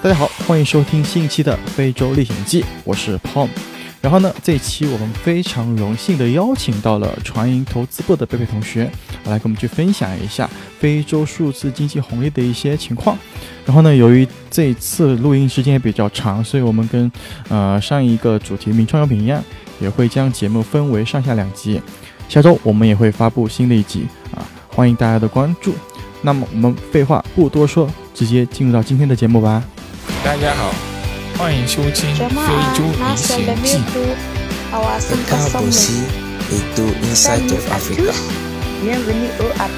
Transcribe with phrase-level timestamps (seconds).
[0.00, 3.48] 大家好，欢迎收听新一期的《非洲历险记》，我是 Pom。
[4.00, 8.88] 然后呢，这一期我们非常荣幸的邀请到了传银投资部的贝贝同学，
[9.24, 10.48] 来跟我们去分享一下
[10.78, 13.18] 非洲数字经济红利的一些情况。
[13.66, 17.10] 然后呢，由于这一次录音时间也比较长，所以我们跟
[17.48, 19.42] 呃上一个主题名创优品一样，
[19.80, 21.82] 也会将节目分为上下两集。
[22.28, 25.74] 下周我们也会发布新的一集啊，欢迎大家的关注。
[26.22, 29.60] 那么我们废话不多说，直接进入到今天的节目吧。
[30.24, 30.72] 大家好，
[31.38, 32.22] 欢迎收听非
[32.74, 33.78] 洲旅行记。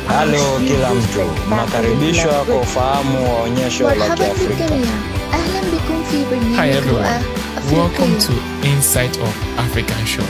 [0.09, 4.67] Hello, Kilamjo, Makaribisho aku famo nyasha la Afrika。
[6.57, 7.23] Hi everyone,
[7.73, 10.25] welcome to Inside of African Show。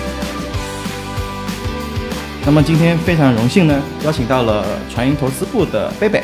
[2.46, 6.22] 那么今天非常荣幸呢，邀请到了传音投资部的贝贝。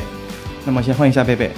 [0.64, 1.50] 那么先欢迎一下贝贝。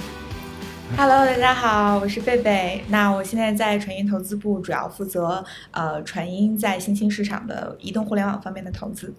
[0.97, 2.83] Hello，大家好，我是贝贝。
[2.89, 9.13] 那我现在在传音投资部，主要负责呃传音在新兴市场的移动互联网方面的投资。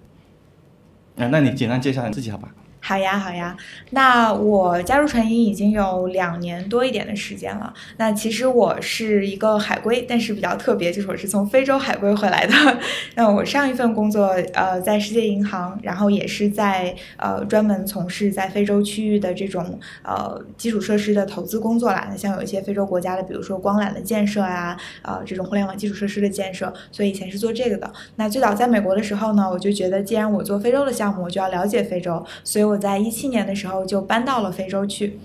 [1.17, 2.49] 啊，那你简单介绍你自己好吧？
[2.81, 3.57] 好呀，好呀。
[3.91, 7.73] 那我加入传音已经有两年多一点的时间了。
[7.99, 12.55] 那其实我是一个海归，但是比较特别，就是我是从非洲海归回来的。
[13.15, 22.09] 那我上一份工作，呃，在世界银行，然后也是在呃专门从事在非洲区域的这种呃基础设施的投资工作啦。
[22.11, 27.93] 那像有一些非洲国家的，比如说光缆的建设啊，呃这种互联网基础设施的建设，所以以前是做这个的。
[28.17, 35.19] 那最早在美国的时候呢，我就觉得既然我做非洲的项目，我就要了解非洲，所以我在一七年的时候就搬到了非洲去。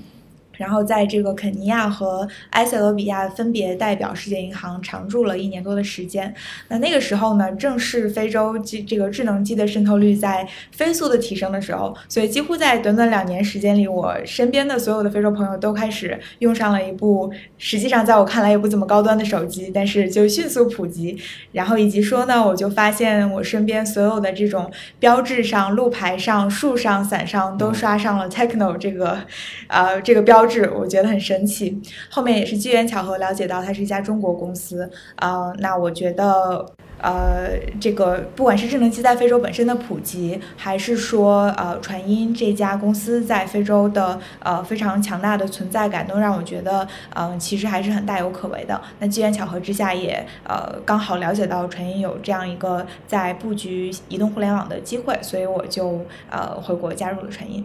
[0.58, 6.34] 然后在这个肯尼亚和埃塞俄比亚分别代表世界银行常驻了一年多的时间。
[6.70, 21.18] 那那个时候呢，正是非洲机这个智能机的渗透率在飞速的提升的时候，所以几乎在短短两年时间里，我身边的所有的非洲朋友都开始用上了一部实际上在我看来也不怎么高端的手机，但是就迅速普及。
[21.52, 29.20] 然后以及说呢，我就发现我身边所有的这种标志上、路牌上、树上、伞上都刷上了 Techno 这个
[29.68, 30.45] 呃这个标
[30.76, 31.82] 我觉得很神奇。
[32.10, 36.66] 后面也是机缘巧合了解到它是一家中国公司，呃，那我觉得。
[36.98, 48.82] 呃，这个不管是智能机在非洲本身的普及，还是说呃传音这家公司在非洲的呃非常强大的存在感，都让我觉得嗯、其实还是很大有可为的。
[49.00, 56.00] 那机缘巧合之下也，呃刚好了解到传音有这样一个在布局移动互联网的机会，所以我就
[56.32, 57.64] 呃回国加入了传音。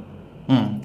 [0.48, 0.80] 嗯，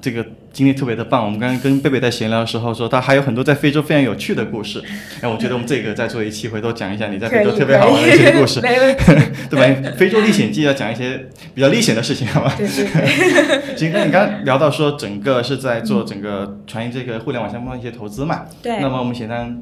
[0.00, 1.24] 这个经历特别的棒。
[1.24, 4.82] 我们刚刚跟贝贝在闲聊的时候说，他还有很多在非洲非常有趣的故事。
[5.22, 8.60] 哎，我觉得我们这个再做一期，回头讲一下你在非洲特别好玩的一些故事，
[9.50, 9.92] 对吧？
[9.96, 12.54] 非洲历险记要讲一些比较历险的事情，好吧？
[12.58, 18.42] 对对对行， 那你刚刚聊到说，整个是在做整个传音这个互联网相关的一些投资嘛？
[18.62, 19.56] 对那么我们简单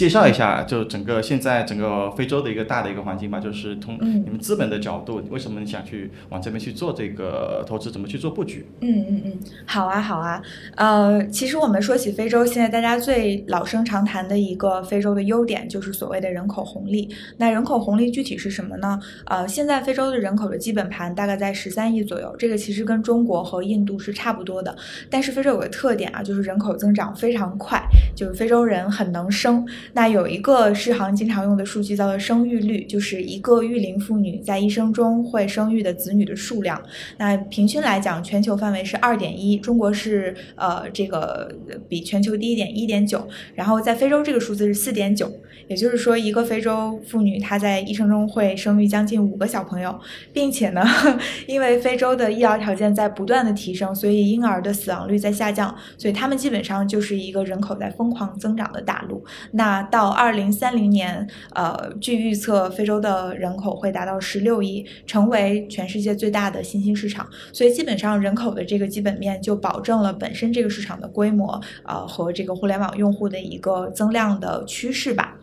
[0.00, 8.64] 介绍一下，就整个现在整个非洲的一个大的一个环境吧，就是从嗯你们资本的角度，为什么你想去往这边去做这个投资，怎么去做布局？
[8.80, 10.40] 嗯嗯嗯，好啊好啊，
[10.76, 17.06] 呃，其实我们说起非洲，现在大家最老生常谈的一个非洲的优点就是所谓的人口红利。
[17.36, 18.98] 那人口红利具体是什么呢？
[19.26, 24.74] 呃，现在非洲的人口的基本盘大概在十三亿左右，这个其实跟中国和印度是差不多的。
[25.10, 27.78] 但是非洲有个特点啊，就是人口增长非常快，
[28.16, 29.62] 就是非洲人很能生。
[29.92, 36.80] 那有一个世行经常用的数据叫做生育率，就是一个育龄妇女在一生中会生育的子女的数量。
[37.18, 41.54] 那平均来讲，全球范围是二点一，中国是呃这个
[41.88, 45.30] 比全球低一点一点九，然后在非洲这个数字是四点九，
[45.68, 49.98] 也就是说一个非洲妇女她在一生中会生育将近五个小朋友，
[50.32, 50.82] 并且呢，
[51.46, 59.22] 因为非洲的医疗条件在不断的提升，所以婴儿的死亡率在下降，所以他们基本上就是一个人口在疯狂增长的大陆。
[59.52, 67.28] 那啊到二零三零年，呃，据预测，非洲的人口会达到十六亿，成为全世界最大的新兴市场。
[67.52, 75.36] 所以基本上人口的这个基本面就保证了本身这个市场的规模，呃，和这个互联网用户的一个增量的趋势吧。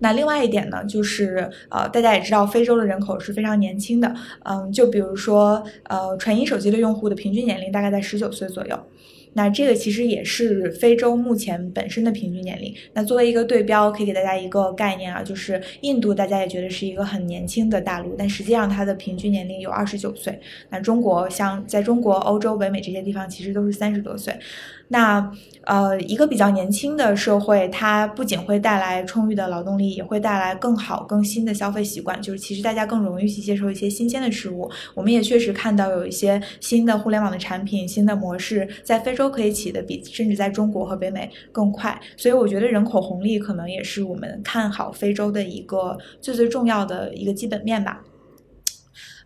[0.00, 8.78] 那另外一点呢，就是呃，大家也知道，非洲的人口是非常年轻的，嗯，就比如说呃，传音手机的用户的平均年龄大概在十九岁左右。
[9.34, 12.74] 那这个其实也是非洲目前本身的平均年龄。
[12.92, 20.38] 那作为一个对标，可以给大家一个概念啊，就是印度大家也觉得是一个很年轻的大陆，但实际上它的平均年龄有二十九岁。
[20.70, 24.34] 那中国像在中国、欧洲、北美这些地方，其实都是三十多岁。
[24.88, 25.32] 那
[25.64, 32.20] 呃，一个比较年轻的社会，它不仅会带来充裕的劳动力，也会带来更好、更新的消费习惯。
[32.20, 34.70] 就是其实大家更容易去接受一些新鲜的事物。
[34.94, 41.98] 我们也确实看到有一些新的互联网的产品、新的模式，在非洲可以起的比甚至在中国和北美更快。
[42.16, 48.02] 所以我觉得人口红利可能也是我们看好非洲的一个最最重要的一个基本面吧。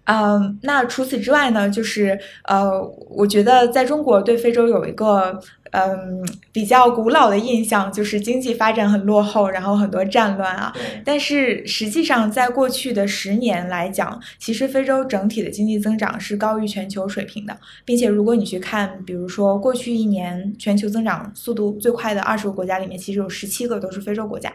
[0.09, 5.39] 嗯，那除此之外呢，就是呃，我觉得在中国对非洲有一个
[5.73, 10.73] 嗯比较古老的印象，就是经济发展很落后，然后很多战乱啊。
[11.05, 24.51] 但是实际上，在过去的十年来讲，其实非洲整体的经济增长是高于全球水平的，并且如果你去看，比如说过去一年全球增长速度最快的二十个国家里面，其实有十七个都是非洲国家。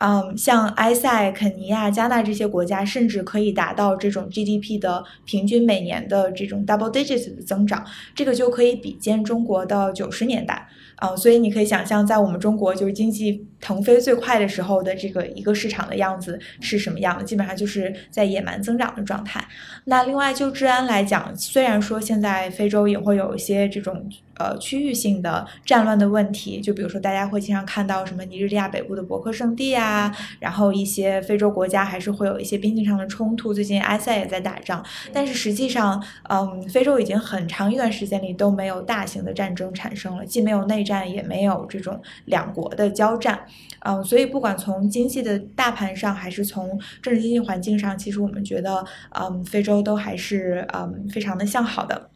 [0.00, 10.66] 嗯，像埃塞、肯尼亚、加纳这些国家，甚至可以达到这种 GDP 的平均每年的这种 double digits 的增长，这个就可以比肩中国的九十年代。
[10.96, 17.24] 啊，所以你可以想象，在我们中国就是经济腾飞最快的时候的这个一个市场的样子是什么样的？
[17.24, 19.42] 基本上就是在野蛮增长的状态。
[19.86, 24.06] 那另外就治安来讲，虽然说现在非洲也会有一些这种。
[24.36, 33.54] 呃，区域性的战乱的问题，就比如说大家会经常看到什么尼日利亚北部的博克圣地啊，然后一些非洲国家还是会有一些边境上的冲突。
[33.54, 43.38] 最近埃塞也在打仗，但是实际上，嗯，非洲已经很长一段时间里都没有大型的战争产生了，既没有内战，也没有这种两国的交战。
[43.80, 52.10] 嗯，所以不管从经济的大盘上，还是从政治经济环境上，其实我们觉得，嗯，非洲都还是嗯非常的向好的。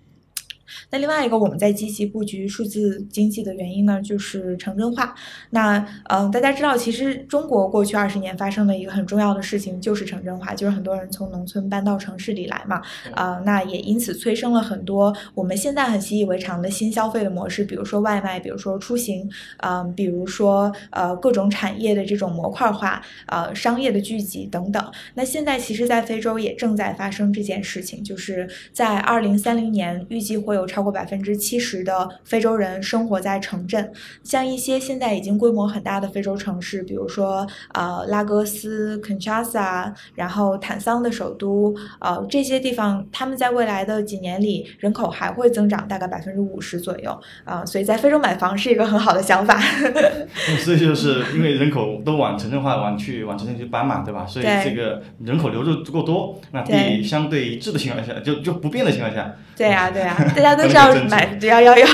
[0.91, 5.15] 那另外一个我们在积极布局数字经济的原因呢，就是城镇化。
[5.51, 12.83] 那嗯，大家知道，其实中国过去二十年发生的一个很重要的事情就是城镇化，就是很多人从农村搬到城市里来嘛。
[13.15, 19.27] 啊，那也因此催生了很多我们现在很习以为常的新消费的模式，比如说外卖，比如说出行，
[19.59, 24.93] 嗯，比如说呃各种产业的这种模块化，呃商业的聚集等等。
[25.15, 30.58] 那现在其实，在非洲也正在发生这件事情，就是在二零三零年预计会。
[30.59, 33.91] 有超过百分之七十的非洲人生活在城镇，
[34.23, 49.59] 像一些现在已经规模很大的非洲城市，比如说呃拉各斯、肯查萨，然后坦桑的首都，呃这些地方，他们在未来的几年里人口还会增长大概百分之五十左右啊，所以在非洲买房是一个很好的想法。
[50.65, 54.27] 所以就是因为人口都往城镇化往去往城镇去搬嘛，对吧？
[54.27, 59.35] 所以这个人口流入足够多，那地相对一致的情况下，就就不变的情况下。
[59.57, 61.87] 对呀，对呀，大家都是要买，要要要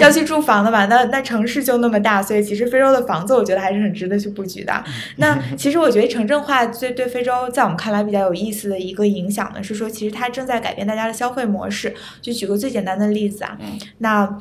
[0.00, 0.86] 要去住房的嘛。
[0.86, 4.84] 那那城市就那么大，所以其实非洲的房子，我觉得还是很值得去布局的。
[5.16, 11.94] 那其实我觉得城镇化最对非洲，在我们看来比较有意思的一个影响呢，是说其实它正在改变大家的消费模式。
[12.20, 13.56] 就举个最简单的例子啊，
[13.98, 14.38] 那。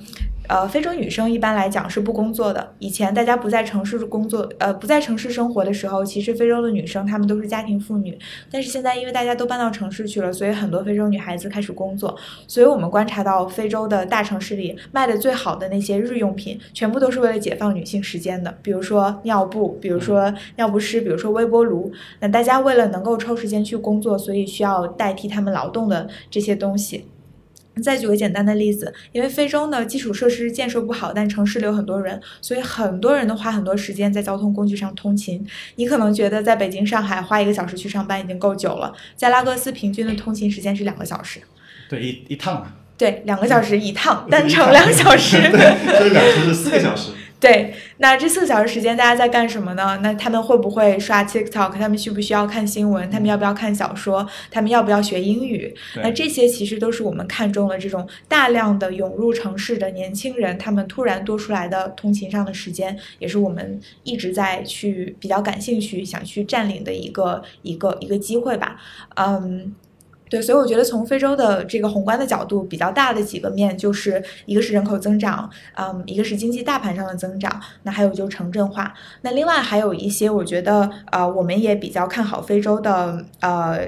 [0.51, 2.73] 呃，非洲女生一般来讲是不工作的。
[2.79, 8.19] 以前大家不在城市工作，呃，不在城市生活的时候，其实非洲的女生她们都是家庭妇女。
[8.51, 12.13] 但是现在因为大家都搬到城市去了，所以很多非洲女孩子开始工作。
[12.47, 18.53] 所以我们观察到非洲的大城市里卖的最好的那些日用品，全部都是为了解放女性时间的。
[18.61, 21.89] 比如说尿布，比如说尿不湿，比如说微波炉。
[22.19, 27.05] 那大家为了能够抽时间去工作，所以需要代替他们劳动的这些东西。
[27.81, 35.45] 再举个简单的例子，因为非洲呢基础设施建设不好，但城市里有很多人，所以很多人都花很多时间在交通工具上通勤。
[35.75, 41.39] 你可能觉得在北京、上海花一个小时去上班已经够久了，在拉各斯平均的通勤时间是两个小时。
[41.89, 42.71] 对，一一趟。
[42.97, 45.37] 对，两个小时一趟， 单程两小时。
[45.97, 47.11] 所 以两程是四个小时。
[47.41, 49.99] 对，那这四个小时时间大家在干什么呢？
[50.03, 51.71] 那他们会不会刷 TikTok？
[51.71, 53.09] 他们需不需要看新闻？
[53.09, 54.25] 他们要不要看小说？
[54.51, 55.73] 他们要不要学英语？
[55.95, 68.79] 那这些其实都是我们看中了这种大量的涌入城市的年轻人，他们突然多出来的通勤上的时间，也是我们一直在去比较感兴趣、想去占领的一个一个一个机会吧。
[69.15, 69.75] 嗯。
[70.31, 78.93] 对，所以我觉得从非洲的这个宏观的角度，比较大的几个面，就是一个是人口增长，嗯，一个是经济大盘上的增长，那还有就是城镇化。
[79.23, 83.81] 那另外还有一些，我觉得呃，我们也比较看好非洲的呃。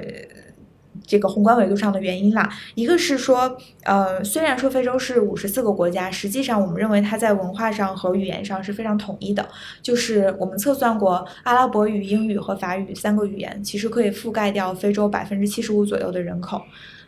[1.06, 9.48] 这个宏观维度上的原因啦，一个是说，呃，虽然说非洲是五十四个国家，实际上我们认为它在文化上和语言上是非常统一的。
[9.82, 16.62] 就是我们测算过，阿拉伯语、英语和法语三个语言，其实可以覆盖掉非洲百分之七十五左右的人口。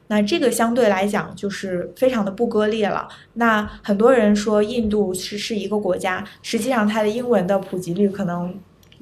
[0.07, 3.07] 那这个相对来讲就是非常的不割裂了。
[3.33, 8.53] 那很多人说印度是是一个国家，实际上它的英文的普及率可能。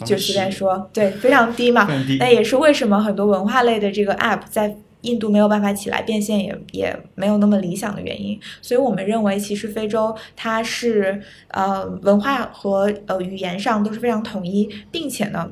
[0.06, 1.88] 就是在说，对，非常低嘛。
[2.20, 8.40] 那也是为什么很多文化类的这个 app 在印度没有办法起来变现，也也没有那么理想的原因。
[8.62, 15.50] 所以我们认为，其实非洲它是呃文化和呃语言上都是非常统一，并且呢。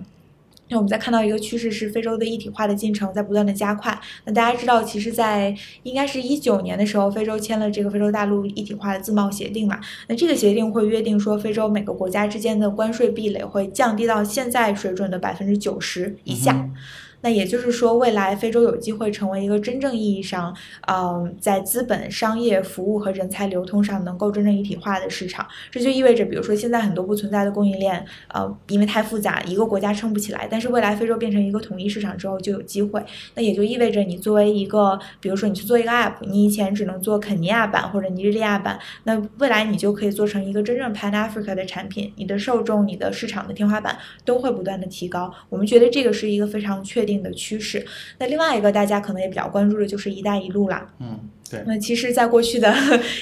[0.71, 3.99] 那我们再看到一个趋势是非洲的一体化的进程在不断的加快。
[4.23, 9.77] 那大家知道，其实，在应该是一九年的时候，非洲签了这个非洲大陆一体化的自贸协定嘛。
[10.07, 16.69] 那这个协定会约定说，非洲每个国家之间的关税壁垒会降低到现在水准的百分之九十以下。
[17.21, 20.55] 那也就是说，未来非洲有机会成为一个真正意义上，
[20.87, 25.47] 嗯，在资本、商业、服务和人才流通上能够真正一体化的市场。
[25.69, 30.47] 这就意味着，比如说现在很多不存在的供应链，呃，因为太复杂，一个国家撑不起来。
[30.49, 32.99] 但是未来非洲变成一个统一市场之后，就有机会。
[33.35, 42.11] 那也就意味着，你作为一个，比如说你去做一个 app，你以前只能做肯尼亚版或者尼日利亚版，那未来你就可以做成一个真正 Pan Africa 的产品。
[42.15, 45.31] 你的受众、你的市场的天花板都会不断的提高。
[45.49, 47.10] 我们觉得这个是一个非常确定。
[47.11, 47.85] 定的趋势，
[48.19, 50.93] 那另外一个大家可能也比较关注的就是“一带一路”啦。
[50.99, 51.19] 嗯。
[51.65, 52.73] 那其实，在过去的，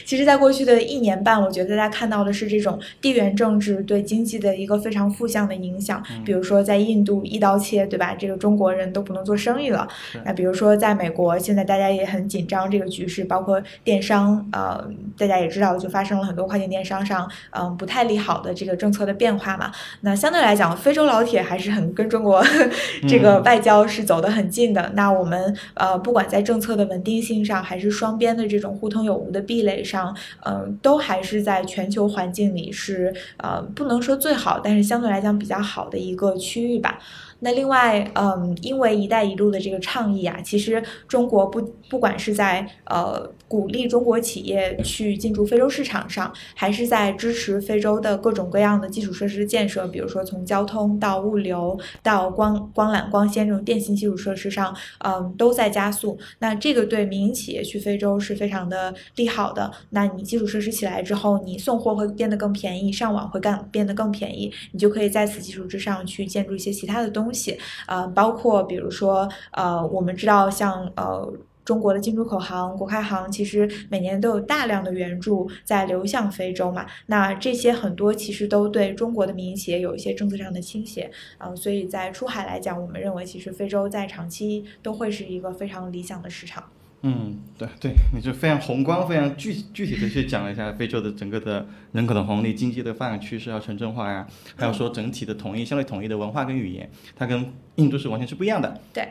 [0.06, 6.04] 其实，在过去的一年半，我觉得大家看到的是这种地缘政治对经济的一个非常负向的影响。
[6.26, 8.16] 比如说，在印度一刀切，对吧？
[8.18, 9.88] 这个中国人都不能做生意了。
[10.26, 19.72] 那比如说，在美国，现在大家也很紧张这个局势，包括电商，呃，大家也知道，就发生了很多跨境电商上，嗯，不太利好的这个政策的变化嘛。
[20.02, 22.44] 那相对来讲，非洲老铁还是很跟中国
[23.08, 24.92] 这个外交是走得很近的。
[24.94, 37.00] 那我们呃，不管在政策的稳定性上，还是双边的这种互通有无的壁垒上，嗯，都还是在全球环境里是呃，不能说最好，但是相对来讲比较好的一个区域吧。
[37.42, 56.20] 那另外，嗯，因为“一带一路”的这个倡议啊，其实中国不不管是在呃鼓励中国企业去进驻非洲市场上，还是在支持非洲的各种各样的基础设施建设，比如说从交通到物流到光光缆、光纤这种电信基础设施上，嗯，都在加速。
[56.40, 59.72] 那这个对民营企业去非洲是非常的利好的。
[59.92, 67.29] 那你基础设施起来之后，你送货会变得更便宜，上网会干变得更便宜，你就可以在此基础之上去建筑一些其他的东。
[67.30, 67.56] 东西，
[67.86, 71.32] 呃，包括比如说，呃，我们知道像呃
[71.64, 76.88] 中国的进出口行、国开行，其实每年都有大量的援助在流向非洲嘛。
[77.06, 86.64] 那这些很多其实都对中国的民营企业有一些政策上的倾斜，嗯，所以在出海来讲，我们认为其实非洲在长期都会是一个非常理想的市场。
[87.02, 94.28] 嗯，对对，你就非常宏观、非常具具体的去讲了一下非洲的整个的人口的红利、经济的发展趋势、啊城镇化呀，
[94.58, 99.08] 还有说整体的统一、相对统一的文化跟语言，它跟印度是完全是不一样的，对，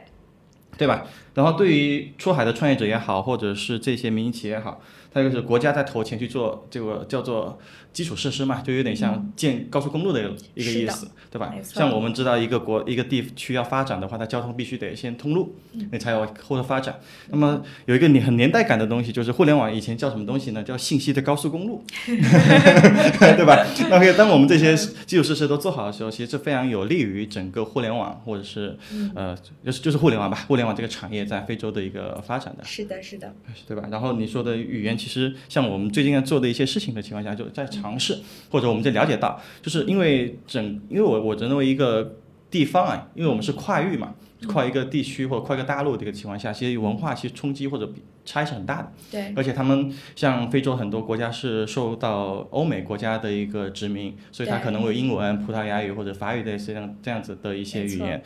[0.77, 1.07] 对吧？
[1.39, 4.81] 然后对于出海的创业者也好，或者是这些民营企业也好。
[5.11, 7.59] 它就是国家在投钱去做这个叫做
[7.95, 10.21] 基础设施嘛，就有点像建高速公路的
[10.55, 11.51] 一个意思，对吧？
[11.65, 17.01] 像我们知道一个国一个地区要发展的话，它交通必须得先通路，你才有后头发展。
[17.31, 20.63] 那么有一个年很年代感的东西，就是互联网以前叫什么东西呢？
[20.63, 24.77] 叫信息的高速公路， 对吧？OK，当我们这些
[25.07, 28.77] 基础设施都做好的时候，其实是非常有利于整个互联网或者是
[29.15, 32.65] 呃，就是就是互联网吧，互联网这个产业在非洲的一个发展的。
[32.65, 33.33] 是的，是的，
[33.69, 33.87] 对吧？
[33.93, 34.89] 然后你说的语言。
[34.99, 38.19] 其实，像我们最近在做的一些事情的情况下，就在尝试，
[38.51, 42.17] 或者我们在了解到，就是因为整，因为我我认为一个
[42.51, 44.15] 地方啊，因为我们是跨域嘛，
[44.49, 47.93] 跨一个地区或者跨一个大陆的一个情况下，其实文化其实冲击或者
[48.25, 48.93] 差异是很大的。
[49.11, 49.33] 对。
[49.37, 58.21] 而且他们像非洲很多国家是受到欧美国家的一个殖民，所以它可能会有英文、葡萄牙语或者法语的这样这样子的一些语言。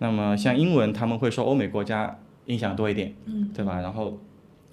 [0.00, 3.80] 那么像英文，他们会说欧美国家影响多一点，嗯，对吧？
[3.80, 4.18] 然后。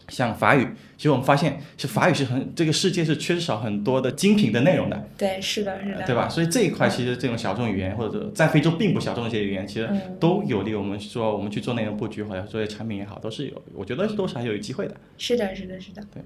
[0.09, 5.07] 像法语，其实我们发现，其实法语是很这个世界是缺少很多的精品的内容的。
[5.17, 6.27] 对，是的，是的，对吧？
[6.27, 9.89] 所以这一块其实这种小众语言，或者在非洲并不小众的一些语言，其实
[10.19, 14.95] 都有利我们说我们去做内容布局或者做些产品也好，都是有，我觉得都是还有机会的。
[15.17, 16.03] 是的，是的，是的。
[16.13, 16.21] 对。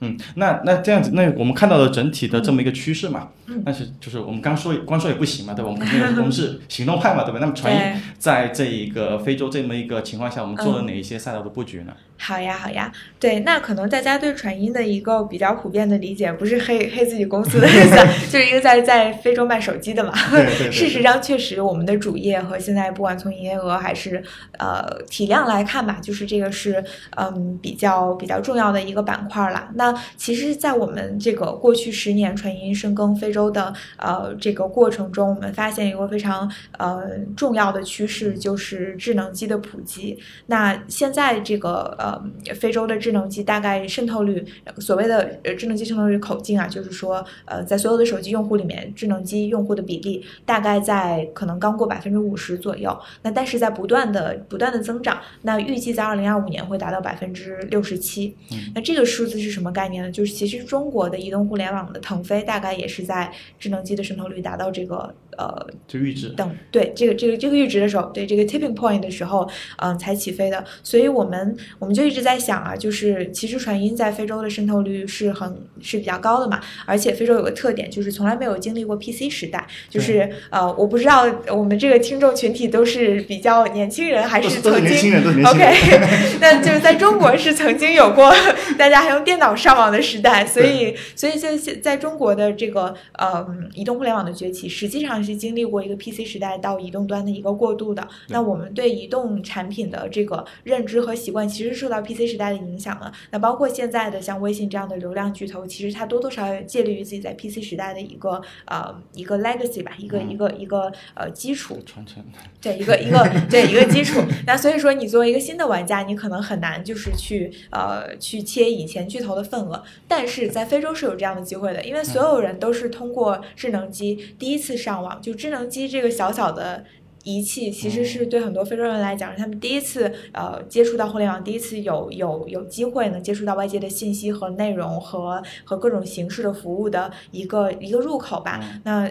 [0.00, 3.28] 嗯，那那这样子，那我们看到了整体的这么一个趋势嘛？
[3.46, 3.62] 嗯。
[3.64, 5.70] 但是就是我们刚说光说也不行嘛，对吧？
[5.70, 5.86] 我们
[6.18, 7.38] 我们是行动派嘛，对吧？
[7.40, 11.92] 那么传音在这一个非洲这么一个情况下，我们做了哪一些赛道的布局呢？
[12.20, 12.90] 好呀，好呀。
[13.20, 17.96] 对，那可能大家对传音的一个比较普遍的理解，不是黑黑自己公司的意思，
[18.30, 20.12] 就是一个在在非洲卖手机的嘛。
[20.30, 20.70] 对 对。
[20.70, 24.22] 事实上，确实我们的主业和现在不管从营业额还是
[24.58, 26.84] 呃体量来看吧，就是这个是
[27.16, 29.68] 嗯比较比较重要的一个板块了。
[29.74, 40.18] 那那其实，在我们这个过去十年传音深耕非洲的呃这个过程中，我们发现一个非常呃重要的趋势，就是智能机的普及。
[40.46, 42.22] 那现在这个呃
[42.54, 44.44] 非洲的智能机大概渗透率，
[44.78, 52.94] 所谓的呃智能机渗透率口径啊，就是说呃在所有的手机用户里面，智能机用户的比例大概在可能刚过百分之五十左右。
[53.22, 58.36] 那但是在不断的不断的增长，那预计在二零二五年会达到百分之六十七。
[58.74, 60.10] 那这个数字是什么概念呢？
[60.10, 63.30] 就是其实中国的移动互联网的腾飞，大概也是在
[63.60, 70.62] 智能机的渗透率达到这个呃就阈值等对这个这个这个阈值的时候，对这个 tipping point 的时候，嗯才起飞的。
[70.82, 85.14] 所以我们我们就一直在想啊，就是其实传音在非洲的渗透率是很是比较高的嘛，而且非洲有个特点，就是从来没有经历过 PC 时代，就是呃我不知道我们这个听众群体都是比较年轻人还是曾经
[85.46, 85.98] OK，
[86.40, 88.34] 那就是在中国是曾经有过
[88.76, 98.06] 大家还用电脑上网的时代，所以所以在在中国的这个呃移动互联网的崛起，实际上是经历过一个 PC 时代到移动端的一个过渡的。
[98.28, 103.12] 那我们对移动产品的这个认知和习惯，其实受到 PC 时代的影响了。
[103.30, 112.24] 那包括现在的像微信这样的流量巨头，其实它多多少少借力于自己在 PC 时代的一个呃一个 legacy 吧，一个一个一个呃基础传承。
[112.60, 114.20] 对一个一个对一个基础。
[114.46, 119.82] 那所以说，你作为一个新的玩家，你可能很难就是去呃去切以前巨头的份额。
[120.06, 126.84] 但是在非洲是有这样的机会的，因为所有人都是通过智能机第一次上网，就智能机这个小小的。
[127.24, 138.80] 仪器其实是对很多非洲人来讲，是他们第一次呃接触到互联网，第一次有有有机会能接触到外界的信息和内容和和各种形式的服务的一个一个入口吧。
[138.84, 139.10] 那。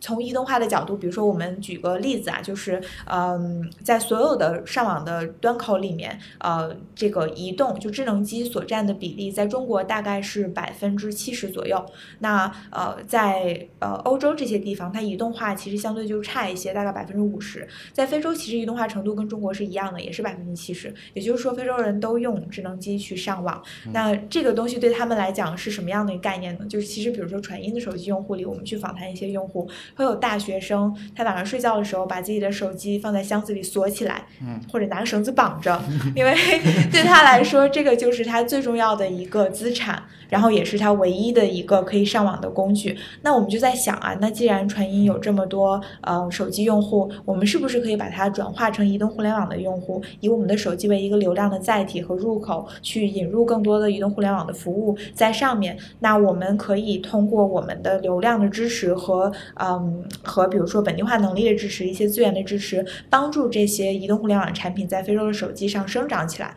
[0.00, 11.84] 从移动化的角度，比如说我们举个例子啊，就是嗯，在所有的上网的端口里面，呃，这个移动就智能机所占的比例，在中国大概是百分之七十左右。
[12.20, 17.66] 那呃，在呃欧洲这些地方，它移动化其实相对就差一些，大概百分之五十。
[17.92, 20.94] 在非洲，其实移动化程度跟中国是一样的，也是百分之七十。
[21.14, 23.62] 也就是说，非洲人都用智能机去上网。
[23.92, 26.66] 那这个东西对他们来讲是什么样的一个概念呢？
[26.68, 29.68] 就是其实比如说传音的手机用户里，我们去访谈一些用户。
[29.96, 35.80] 会有大学生，他晚上睡觉的时候把自己的手机放在箱子里锁起来，嗯，或者拿个绳子绑着，
[36.14, 36.34] 因为
[36.90, 42.96] 对他来说，这个就是他最重要的一个资产，然后也是他唯一的一个可以上网的工具。
[43.22, 55.76] 那我们就在想啊，那既然传音有这么多呃手机用户，我们是不是可以把它转化成移动互联网的用户，以我们的手机为一个流量的载体和入口，去引入更多的移动互联网的服务在上面？
[56.00, 59.32] 那我们可以通过我们的流量的支持和
[59.78, 60.04] 嗯。
[60.22, 66.54] 和比如说本地化能力的支持，一些资源的支持，帮助这些移动互联网产品在非洲的手机上生长起来。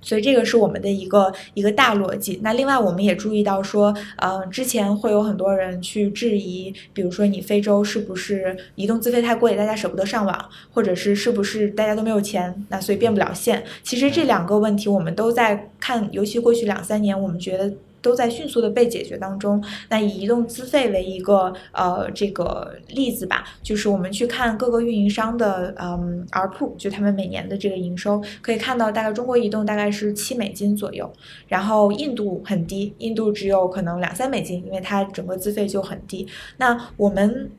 [0.00, 2.38] 所以这个是我们的一个一个大逻辑。
[2.42, 13.64] 那另外我们也注意到说，嗯，之前会有很多人去质疑，比如说你非洲是不是移动资费太贵，大家舍不得上网，或者是是不是大家都没有钱，那所以变不了线。
[13.82, 17.74] 其实这两个问题我们都在看，尤其过去两三年，我们觉得。
[18.00, 19.62] 都在迅速的被解决当中。
[19.88, 31.12] 那以移动资费为一个呃这个例子吧，就是我们去看各个运营商的嗯 RPU，就他们每年的这个营收，可以看到大概中国移动大概是七美金左右，
[31.46, 36.26] 然后印度很低，印度只有可能两三美金，因为它整个资费就很低。
[36.56, 37.50] 那我们。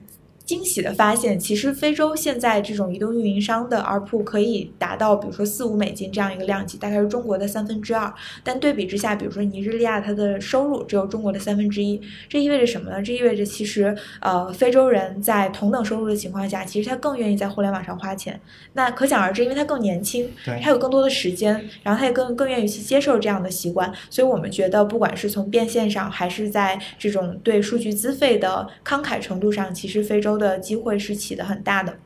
[0.50, 8.12] 惊喜的发现，其实非洲现在这种移动运营商的 ARPU 可以达到，比如说四五美金这样一个量级，大概是中国的三分之二。
[8.44, 12.02] 但对比之下，比如说尼日利亚，它的收入只有中国的三分之一。
[12.28, 13.00] 这意味着什么呢？
[13.00, 18.42] 这意味着其实，呃，非洲人在同等收入的情况下，其实他更愿意在互联网上花钱。
[18.74, 20.28] 那可想而知，因为他更年轻，
[20.64, 23.94] 他有更多的时间，然后他也更更愿意去接受这样的习惯。
[24.10, 30.39] 所以我们觉得，不管是从变现上，还是在这种对数据资费的慷慨程度上，其实非洲。
[30.40, 32.00] 的机会是起的很大的。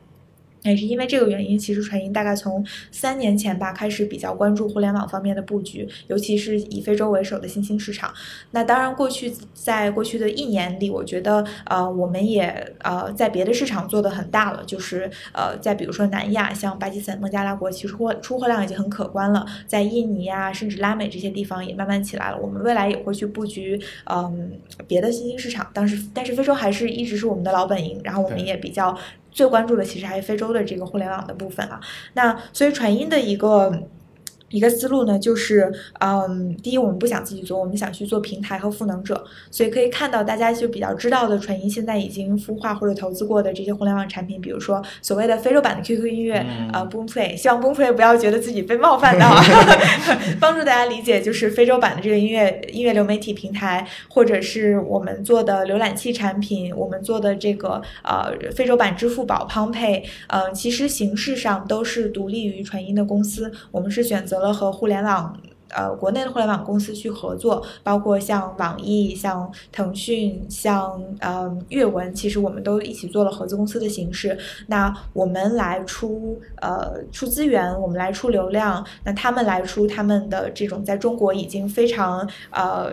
[0.64, 8.12] 也是因为这个原因，其实传音大概从三年前吧开始比较关注互联网方面的布局，尤其是以非洲为首的新兴市场。
[8.52, 19.44] 那当然，过去在过去的一年里，我觉得呃，我们也呃在别的市场做的很大了，就是呃在比如说南亚，像巴基斯坦、孟加拉国，其实货出货量已经很可观了。
[19.66, 22.38] 在印尼啊，甚至拉美这些地方也慢慢起来了。
[22.38, 24.52] 我们未来也会去布局嗯
[24.88, 28.96] 别的新兴市场，但是但是非洲还是一直是我们的老本营，然后我们也比较。
[29.34, 31.78] 最关注的其实还是非洲的这个互联网的部分啊，
[32.14, 33.70] 那所以传音的一个
[34.50, 46.34] 一个思路呢，就是，嗯，第一，我们不想自己做，我们想去做平台和赋能者，所以可以看到大家就比较知道的，传音现在已经孵化或者投资过的这些互联网产品，比如说所谓的非洲版的 QQ 音乐，
[46.72, 49.28] 啊，Boomplay，希望 Boomplay 不要觉得自己被冒犯到
[50.40, 64.54] 帮助大家理解，就是非洲版的这个音乐音乐流媒体平台，或者是我们做的浏览器产品，我们做的这个呃非洲版支付宝 PalmPay，嗯，其实形式上都是独立于传音的公司，我们是选择了。
[64.54, 65.36] 和互联网，
[65.70, 74.38] 呃，国内的互联网公司去合作，包括像网易、像腾讯、像呃阅文，其实我们都一起做了合资公司的形式。
[74.68, 82.92] 那我们来出呃出资源，我们来出流量，那他们来出他们的这种在中国已经非常呃。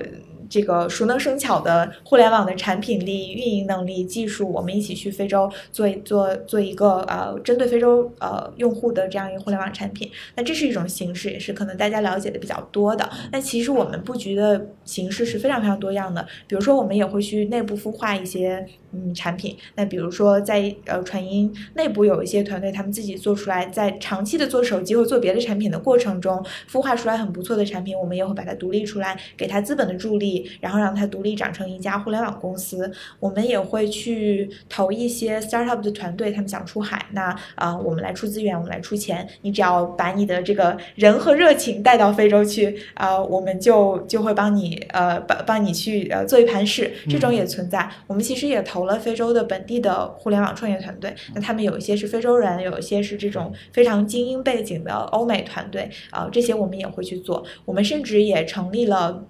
[0.52, 10.12] 这个熟能生巧的互联网的产品力、运营能力、技术，我们一起去非洲做一做做一个呃，针对非洲呃用户的这样一个互联网产品。
[10.36, 13.10] 那这是一种形式，也是可能大家了解的比较多的。
[13.32, 16.28] 那其实我们布局的形式是非常非常多样的。
[16.48, 19.56] 比如说，我们也会去内部孵化一些嗯产品。
[19.76, 30.50] 那比如说，在呃传音内部有一些团队，他们自己做出来，在长期的做手机或做别的产品的过程中，孵化出来很不错的产品，我们也会把它独立出来，给它资本的助力。
[30.60, 47.90] 然后让它独立长成一家互联网公司，我们也会去投一些 startup 的团队，他们想出海，那啊，我们来出资源，我们来出钱，你只要把你的这个人和热情带到非洲去，啊，我们就就会帮你呃帮帮你去呃做一盘事，这种也存在。
[48.08, 57.46] 我们其实也投投了非洲的本地的互联网创业团队，那他们有一些是非洲人，有一些是这种非常精英背景的欧美团队，啊，这些我们也会去做。
[57.64, 59.24] 我们甚至也成立了。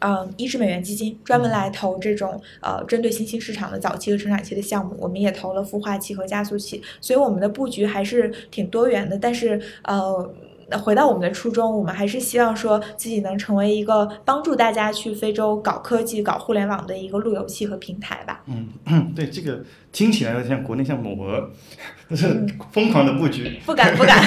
[0.00, 9.18] 嗯，一智美元基金专门来投这种呃针对新兴市场的早期和成长期的项目，我们也投了孵化器和加速器，所以我们的布局还是挺多元的。
[9.18, 10.30] 但是呃。
[10.74, 18.42] 那回到我们的初衷，我们还是希望说自己能成为一个帮助大家去非洲搞科技、搞互联网的一个路由器和平台吧。
[18.86, 21.48] 嗯， 对，这个听起来有点像国内像某鹅，
[22.10, 23.60] 就是疯狂的布局。
[23.64, 24.20] 不敢不 敢，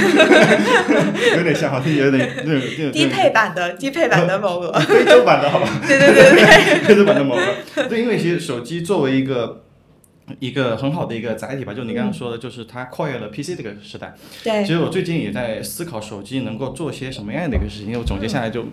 [1.35, 5.67] 有点像，好像有点那种低配版的低配版的某鹅，非洲版的好吧？
[5.85, 7.43] 对对对对，非洲版的某鹅。
[7.89, 9.63] 对，因为其实手机作为一个。
[10.39, 14.13] 一个很好的一个载体吧，就你刚刚说的，就是它跨越了 PC 这个时代。
[14.43, 14.63] 对。
[14.63, 18.65] 其实我最近也在思考手机能够做些什么样的一个事情，我总结下来就，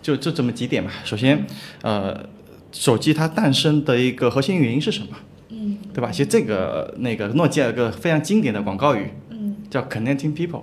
[0.00, 0.92] 就就这么几点吧。
[1.04, 1.44] 首先，
[1.82, 2.28] 呃，
[2.70, 5.08] 手机它诞生的一个核心原因是什么？
[5.48, 5.78] 嗯。
[5.92, 6.10] 对吧？
[6.10, 10.62] 其实这个那个诺基亚有个非常经典的广告语，嗯，叫 Connecting People，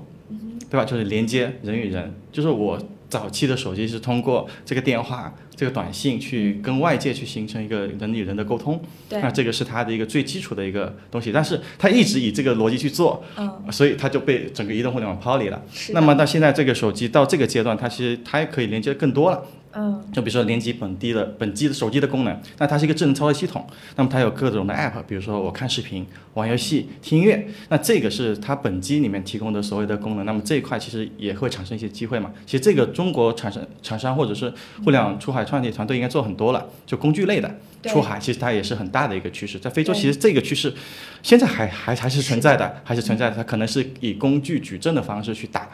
[0.69, 0.85] 对吧？
[0.85, 2.13] 就是连接人与人。
[2.31, 5.35] 就是我早期的手机是通过这个电话。
[5.59, 13.21] 这个短信去跟外界去形成一个人与人的沟通，那这个是它的一个最基础的一个东西，但是它一直以这个逻辑去做，
[13.69, 15.61] 所以它就被整个移动互联网抛离了。
[15.89, 19.43] 那么到现在这个手机到这个阶段，它其实它也可以连接更多了。
[19.73, 32.31] 嗯，就比如说连接本地的本机的手机的功能，那它是一个智能操作系统，那么它有各种的 app，比如说我看视频、玩游戏、听音乐，那这个是它本机里面提供的所谓的功能，那么这一块其实也会产生一些机会嘛。
[32.45, 34.51] 其实这个中国产生厂商或者是
[34.83, 39.59] 互联网出海创业团队应该做很多了，就工具类的出海，其实它也是很大的一个趋势。
[39.59, 40.73] 在非洲，其实这个趋势
[41.21, 45.67] 现在还还还是存在的，还是存在的，它可能是以工具矩阵的方式去打。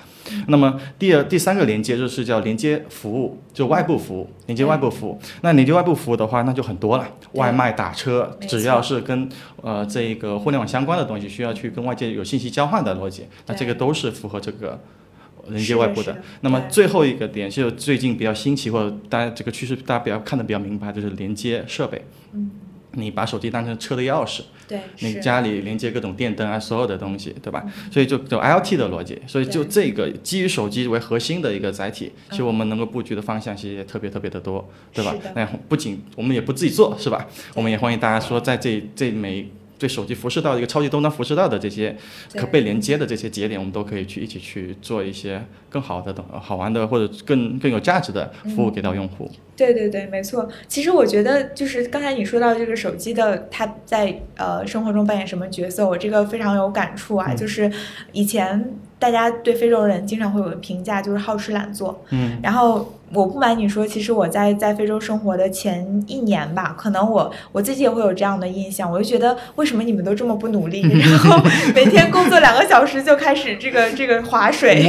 [0.48, 5.20] 那么第二、第三个连接就是叫连接服务，就外部服务，连接外部服务。
[5.42, 9.30] 那连接外部服务的话，那就很多了，外卖、打车，只要是跟
[9.62, 14.82] 呃这个互联网相关的东西，需要去跟外界有信息交换的逻辑，那这个都是符合这个
[15.50, 16.18] 连接外部的。
[16.42, 22.04] 那么最后一个点，就最近比较新奇，或者大家这个趋势大家比较看的比较明白，就是连接设备。
[22.34, 22.50] 嗯。
[22.96, 27.64] 你把手机当成车的钥匙，对，你家里连接各种电灯啊，所有的东西，对吧？
[27.92, 35.16] 所以就就 IoT 的逻辑，所以就这个基于手机为核心的一个载体，其实我们能够布局的方向其实也特别特别的多，对吧？
[35.36, 37.28] 那不仅我们也不自己做，是吧？
[37.54, 39.48] 我们也欢迎大家说在这这每。
[39.78, 41.96] 对手机辐射到一个超级终端辐射到的这些
[42.34, 49.30] 可被连接的这些节点，我们都可以去一起去做一些更好的、好玩的或者更更有价值的服务给到用户。
[49.56, 50.48] 对对对，没错。
[50.68, 57.34] 其实我觉得就是刚才你说到这个手机的它在呃生活中扮演什么角色，我这个非常有感触啊。
[57.34, 57.72] 就是
[58.12, 62.04] 以前大家对非洲人经常会有个评价，就是好吃懒做。
[62.10, 62.40] 嗯。
[62.42, 62.94] 然后。
[63.14, 71.42] 我不瞒你说，其实我在在非洲生活的前一年吧，可能我我自己也会有这样的印象，我就觉得为什么你们都这么不努力， 然后
[71.74, 74.84] 每天工作两个小时就开始这个这个划水，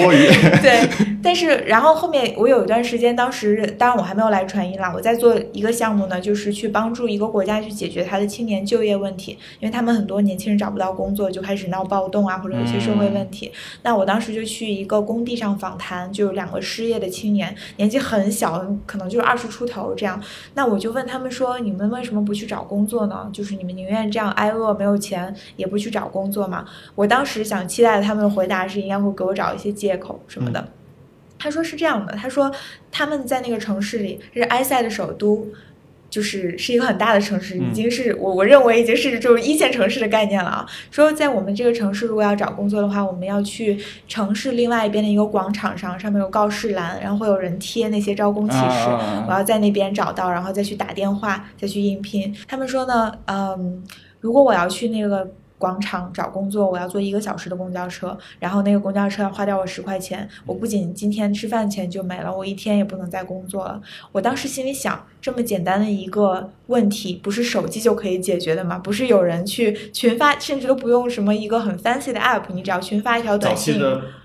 [0.62, 0.88] 对。
[1.22, 13.50] 但是然后后面我有一段时间，当时当然我还没有来传音啦，我在做一个项目呢，就是去帮助一个国家去解决他的青年就业问题，因为他们很多年轻人找不到工作，就开始闹暴动啊，或者有些社会问题。
[13.82, 18.36] 那我当时就去一个工地上访谈，就有两个失业的青年，年纪很。
[18.36, 20.22] 小，可能就是二十出头这样。
[20.52, 23.30] 那我就问他们说：“你们为什么不去找工作呢？
[23.32, 30.68] 就是你们宁愿这样挨饿，没有钱，也不去找工作吗？”我当时想期待他们的回答是应该会给我找一些借口什么的。
[31.38, 32.52] 他说是这样的，他说
[32.92, 35.46] 他们在那个城市里，这是埃塞的首都。
[36.08, 40.66] 就是是一个很大的城市，已经是我我认为已经是这种一线城市的概念了啊。
[40.90, 48.88] 说在我们这个城市，如果要找工作的话，我们要去城市另外一边的一个广场上，上面有告示栏，然后会有人贴那些招工启事。
[49.26, 52.34] 我要在那边找到，然后再去打电话，再去应聘。
[52.46, 53.82] 他们说呢，嗯，
[54.20, 55.28] 如果我要去那个。
[55.58, 63.80] 广场找工作，我要坐一个小时的公交车，然后那个公交车要花掉我十块钱，我不仅今天吃饭钱就没了，我一天也不能再工作了。
[64.12, 68.78] 我当时心里想，这么简单的一个问题，不是手机就可以解决的吗？
[68.78, 73.76] 不是有人去群发，甚至都不用什么一个很 fancy 的 app，你只要群发一条短信。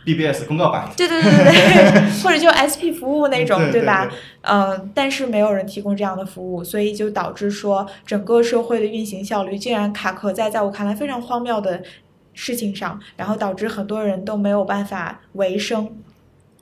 [0.05, 4.11] BBS 公告版，对对对对对， 或者就 SP 服务那种，对吧？
[4.41, 11.81] 嗯，但是没有人提供这样的服务，所以就导致说整个社会的运行效率竟然卡壳在在我看来非常荒谬的
[12.35, 15.89] 事情上，然后导致很多人都没有办法维生。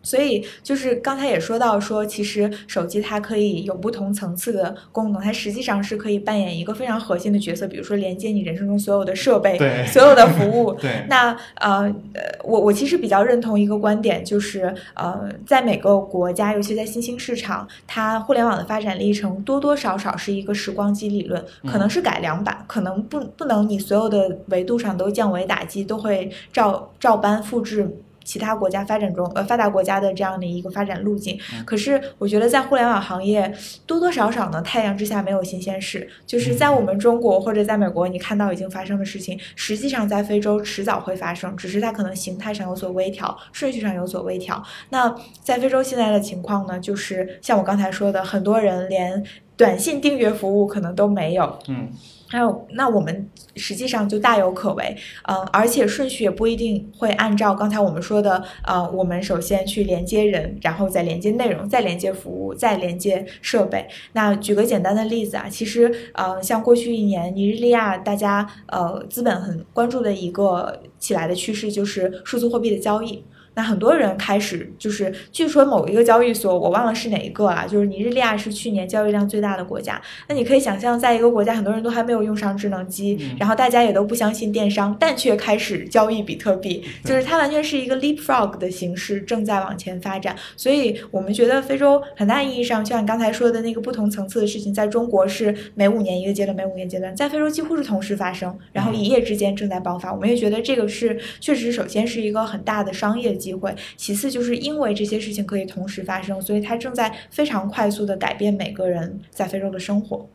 [0.02, 9.58] 所以就是刚才也说到说，其实手机它可以有不同层次的功能，它实际上是可以扮演一个非常核心的角色，比如说连接你人生中所有的设备，
[9.88, 10.74] 所有的服务。
[10.74, 11.06] 对。
[11.10, 11.82] 那呃
[12.14, 27.98] 呃，我我其实比较认同一个观点，就是呃，在每个国家，尤其在新兴市场，它互联网的发展历程多多少少是一个时光机理论，可能是改良版，可能不不能你所有的维度上都降维打击，都会照照搬复制。
[28.24, 33.52] 其他国家发展中，呃，发达国家的这样的一个发展路径，可是我觉得在互联网行业
[33.86, 36.08] 多多少少呢，太阳之下没有新鲜事。
[36.26, 44.64] 就是在我们中国或者在美国，你看到已经发生的事情，实际上在非洲迟早会发生，只是它可能形态上有所微调，顺序上有所微调。
[44.90, 49.24] 那在非洲现在的情况呢，就是像我刚才说的，很多人连
[49.58, 51.60] 短信订阅服务可能都没有。
[51.68, 51.90] 嗯。
[52.30, 54.96] 还有，那我们实际上就大有可为，
[55.28, 63.88] 嗯，而且顺序也不一定会按照刚才我们说的，呃，我们首先去连接人，然后再连接内容，再连接服务，再连接设备。
[64.14, 73.24] 那举个简单的例子啊，其实，呃，像过去一年尼日利亚大家呃资本很关注的一个起来的趋势，就是数字货币的交易。
[73.60, 80.02] 那很多人开始就是，据说某一个交易所，我忘了是哪一个啊，就是尼日利亚是去年交易量最大的国家。
[80.30, 90.34] 那你可以想象，在一个国家，很多人都还没有用上智能机，然后大家也都不相信电商，但却开始交易比特币，就是它完全是一个 leapfrog 的形式正在往前发展。
[90.56, 100.14] 所以我们觉得非洲很大意义上，就像你刚才说的那个不同层次的事情，在中国是每五年一个阶段，每五年阶段，在非洲几乎是同时发生，然后一夜之间正在爆发。
[100.14, 103.49] 我们也觉得这个是确实，首先是一个很大的商业机。
[103.50, 110.30] 机会，其次就是因为这些事情可以同时发生，所以它正在非常快速的改变每个人在非洲的生活。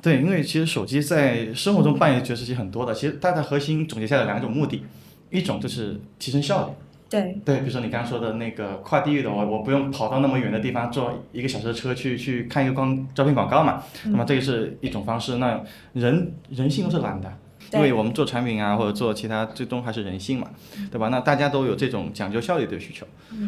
[0.00, 4.82] 对，因为其实手机在生活中扮演的角色其实很多的，其实它的核心总结下来两种目的，
[5.30, 6.72] 一种就是提升效率。
[7.08, 15.36] 对对，比如说你刚刚说的那个跨地域的，我我不用跑到那么远的地方坐一个小时的车去去看一个光招聘广告嘛，那么这个是一种方式。
[15.36, 15.62] 那
[15.92, 17.30] 人人性都是懒的。
[17.72, 20.50] 因为我们做产品啊，或者做其他，最终还是人性嘛，
[20.90, 21.08] 对吧？
[21.08, 23.06] 那大家都有这种讲究效率的需求。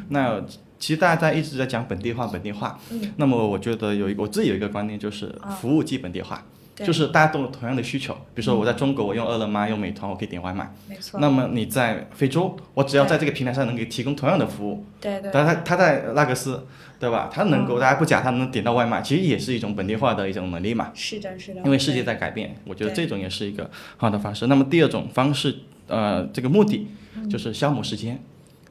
[0.09, 0.41] 那
[0.79, 2.79] 其实大家在一直在讲本地化，本地化。
[3.17, 6.43] 那么我觉得有一我自己有一个观念，就是服务即本地化，
[6.77, 8.15] 就是大家都有同样的需求。
[8.35, 10.73] 比如说我在中国，我用饿了么、用美团，我可以点外卖。
[10.89, 11.21] 没错。
[11.21, 14.87] 那么你在非洲，我只要在这个平台上能给提供同样的服务。
[15.01, 15.31] 对对。
[15.33, 16.67] 但他他在拉各斯。
[17.05, 17.29] 对吧？
[17.31, 20.91] 他能够，大家不假，他能点到外卖，其实也是一种本地化的一种能力嘛。
[20.95, 21.61] 是的，是的。
[21.63, 24.47] 因为世界在改变，我觉得这种也是一个好的方式。
[24.47, 25.55] 那么第二种方式，
[25.87, 26.89] 呃，这个目的
[27.29, 28.19] 就是消磨时间。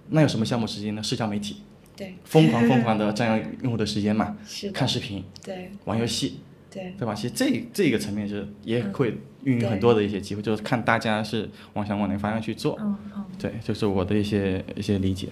[0.09, 1.03] 那有什么消磨时间呢？
[1.03, 1.57] 社交媒体。
[1.95, 2.15] 对。
[2.25, 4.35] 疯狂疯狂的占用用户的时间嘛。
[4.47, 4.71] 是。
[4.71, 5.23] 看视频。
[5.45, 5.69] 对。
[5.85, 6.39] 玩游戏。
[6.71, 6.95] 对。
[6.97, 7.13] 对吧？
[7.13, 12.75] 其实这这个层面是也会运用很多的一些机会，就是看大家是往想往哪个方向去做。
[12.81, 13.25] 嗯嗯。
[13.37, 15.27] 对，就是我的一些一些理解。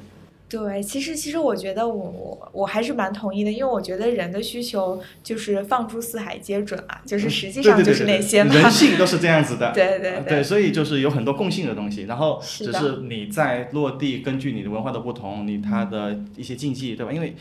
[0.52, 8.54] 对，其实其实我觉得我我我还是蛮同意的，因为我觉得人的需求就是放诸四海皆准啊，就是实际上就是那些嘛。
[8.54, 9.72] 人性都是这样子的。
[9.74, 10.44] 对对对。
[10.44, 17.14] 所以就是有很多共性的东西，然后只是你在落地，根据你的文化的不同，你它的一些禁忌，对吧？
[17.14, 17.34] 因为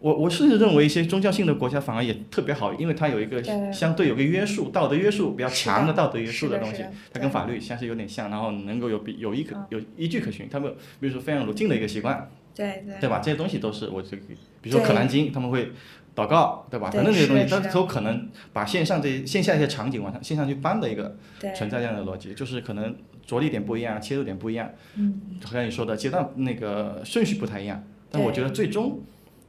[0.00, 3.40] 我我甚至认为一些宗教性的国家反而也特别好，因为它有一个
[3.72, 10.48] 相对有个约束，道德约束比较强的道德约束的东西它跟法律像是有点像，然后能够有比有依可嗯有依据可循。
[10.50, 12.98] 他们比如说非常鲁静的一个习惯，对对。
[13.02, 13.20] 对吧？
[13.22, 14.22] 这些东西都是我这个，
[14.60, 15.70] 比如说可兰经，他们会
[16.16, 16.90] 祷告，对吧？
[16.90, 17.68] 对等等这些东西，是的是的。
[17.68, 21.16] 它都可能把线上这些线下一些场景往上线上去搬的一个，
[21.54, 29.00] 存在这样的逻辑，就是可能着力点不一样，切入点不一样，嗯，就像你说的阶段那个顺序不太一样，但我觉得最终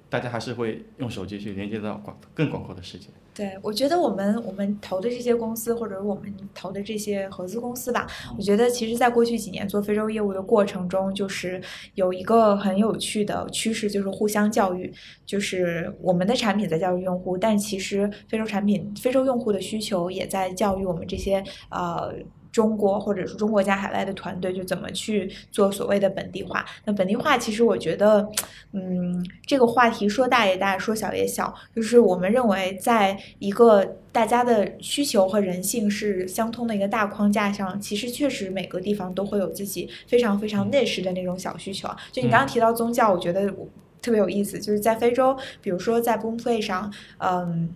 [0.09, 3.07] 大家还是会用手机去连接到广更广阔的世界。
[3.33, 11.61] 对，我觉得我们我们投的这些公司，或者我们投的这些合资公司吧，我觉得其实在过去几年做非洲业务的过程中，就是
[11.93, 14.91] 有一个很有趣的趋势，就是互相教育，
[15.23, 22.11] 就是我们的产品在教育用户，但其实非洲产品、非洲用户的需求也在教育我们这些呃。
[22.57, 26.65] 中国或者是中国加海外的团队就怎么去做所谓的本地化？
[26.85, 28.27] 那本地化其实我觉得，
[28.71, 41.95] 嗯，这个话题说大也大，说小也小，就是我们认为在一个大家的需求和人性是相通的一个大框架上，其实确实每个地方都会有自己非常非常内实的那种小需求啊。
[42.11, 43.47] 就你刚刚提到宗教，我觉得
[44.01, 47.69] 特别有意思，就是在非洲，比如说在 Boomplay 上，嗯。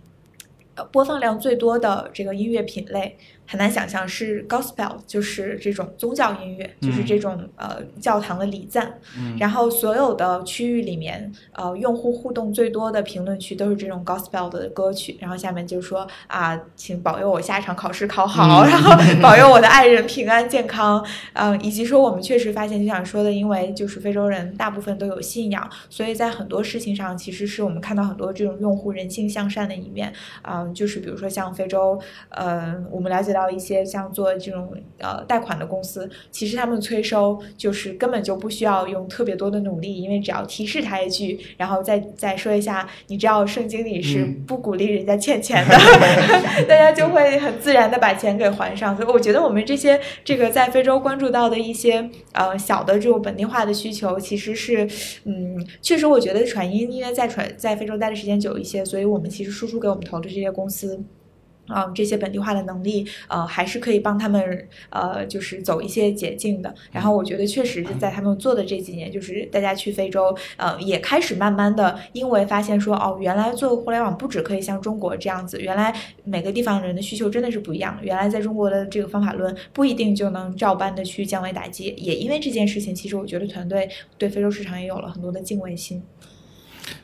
[0.74, 3.14] 呃播放量最多的这个音乐品类，
[3.52, 8.94] 很难想象是 gospel，就是这种宗教音乐，就是这种呃教堂的礼赞。
[9.18, 15.18] 嗯然后所有的区域里面，呃，用户互动最多的评论区都是这种 gospel 的歌曲。
[15.20, 21.04] 然后下面就说啊，请保佑我下一场考试考好，嗯然后 保佑我的爱人平安健康。
[21.34, 30.10] 嗯、以及说我们确实发现，就像说的，因为就是非洲人大部分都有信仰，所以在很多事情上，其实是我们看到很多这种用户人性向善的一面。
[30.42, 45.76] 嗯，就是比如说像非洲，呃，我们了解到一些像做这种呃贷款的公司，其实他们催收就是根本就不需要用特别多的努力，因为只要提示他一句，然后再再说一下，你知道圣经里是嗯不鼓励人家欠钱的，
[46.68, 48.96] 大家就会很自然的把钱给还上。
[48.96, 54.88] 所以我觉得我们这些这个在非洲关注到的一些呃小的这种本地化的需求，其实是
[55.24, 61.02] 嗯，确实我觉得传音因为在传在非洲待的时间久一些，所以我们其实输出给我们投的这些公司。
[61.68, 66.74] 啊、这些本地化的能力，呃，还是可以帮他们，呃，就是走一些捷径的。
[66.90, 75.94] 然后我觉得，确实是在他们做的这几年，就是大家去非洲，呃，也开始慢慢的，因为发现说，哦，原来做互联网不只可以像中国这样子，原来
[76.24, 77.98] 每个地方人的需求真的是不一样。
[78.02, 81.94] 原来在中国的这个方法论不一定就能照搬的去降维打击。
[81.96, 86.02] 也因为这件事情，其实我觉得团队对非洲市场也有了很多的敬畏心。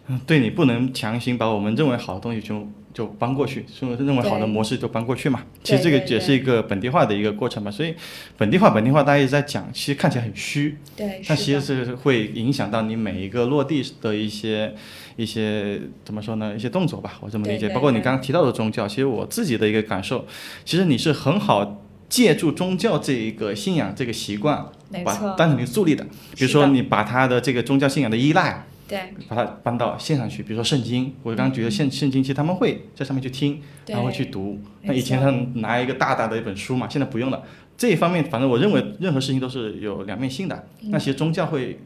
[0.08, 2.66] 嗯对你不能强行把我们认为好的东西就
[2.98, 5.40] 就搬过去，说认为好的模式就搬过去嘛。
[5.62, 7.70] 其实这个也是一个本地化的一个过程嘛。
[7.70, 7.94] 所以
[8.36, 14.74] 本地化本地化大家一直在讲，其实看起来很虚，对，但其实是会影响到你每一个落地的一些
[15.14, 16.56] 一些怎么说呢？
[16.56, 17.68] 一些动作吧，我这么理解。
[17.68, 20.26] 包括你刚刚提到的宗教，其实我自己的一个感受，
[20.64, 24.56] 其实你是很好借助宗教这一个信仰这个习惯，
[24.90, 26.04] 把没错当成你助力的。
[26.34, 28.64] 比如说你把他的这个宗教信仰的依赖。
[28.88, 29.14] 对。
[29.28, 34.58] 把它搬到线上去，比如说圣经，我刚刚觉得圣圣经其实他们会在上面去听，然后去读。
[34.82, 37.44] 那以前他们拿一个大大的一本书嘛，现在不用了。
[37.76, 40.66] 这一方面，反正我认为任何事情都是有两面性的。
[40.82, 40.90] 嗯。
[40.90, 41.78] 那其实宗教会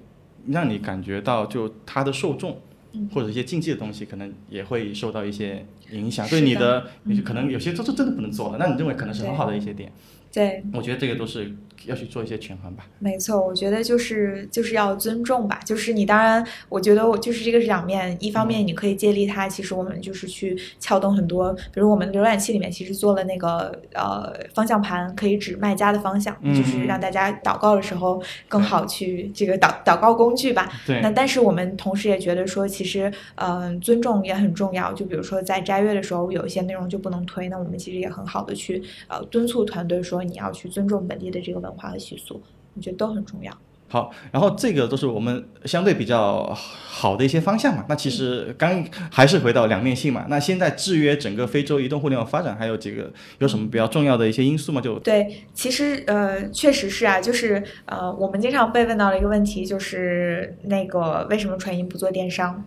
[0.46, 2.60] 让你感觉到，就它的受众
[2.92, 3.08] 嗯。
[3.12, 9.92] 或者一些禁忌的东西，可能也会受到一些影响，对你的，你可能有些都是真的不能做的，那你认为可能是很好的一些点。
[10.32, 11.54] 对，我觉得这个都是
[11.86, 12.86] 要去做一些权衡吧。
[12.98, 30.70] 没错，我觉得就是就是要尊重吧，就是你当然，我觉得我就是这个是两面，一方面你可以借力它，其实我们就是去撬动很多，比如我们浏览器里面其实做了那个呃方向盘，可以指卖家的方向，嗯就是让大家祷告的时候更好去这个祷祷告工具吧。
[30.86, 31.00] 对。
[31.00, 42.42] 那但是我们同时也觉得说，其实嗯、呃尊重也很重要，就比如说在斋月的时候，有一些内容就不能推，那我们其实也很好的去呃敦促团队说你要去尊重本地的这个文化和习俗。
[42.74, 43.52] 我觉得都很重要。
[43.88, 47.84] 好，然后这个都是我们相对比较好的一些方向嘛。
[47.90, 50.24] 那其实刚还是回到两面性嘛。
[50.30, 54.80] 那现在制约整个非洲移动互联网发展，还有几个有什么比较重要的一些因素吗？
[54.80, 62.64] 就对，其实呃，确实是啊，就是呃，我们经常被问到的一个问题就是那个为什么传音不做电商？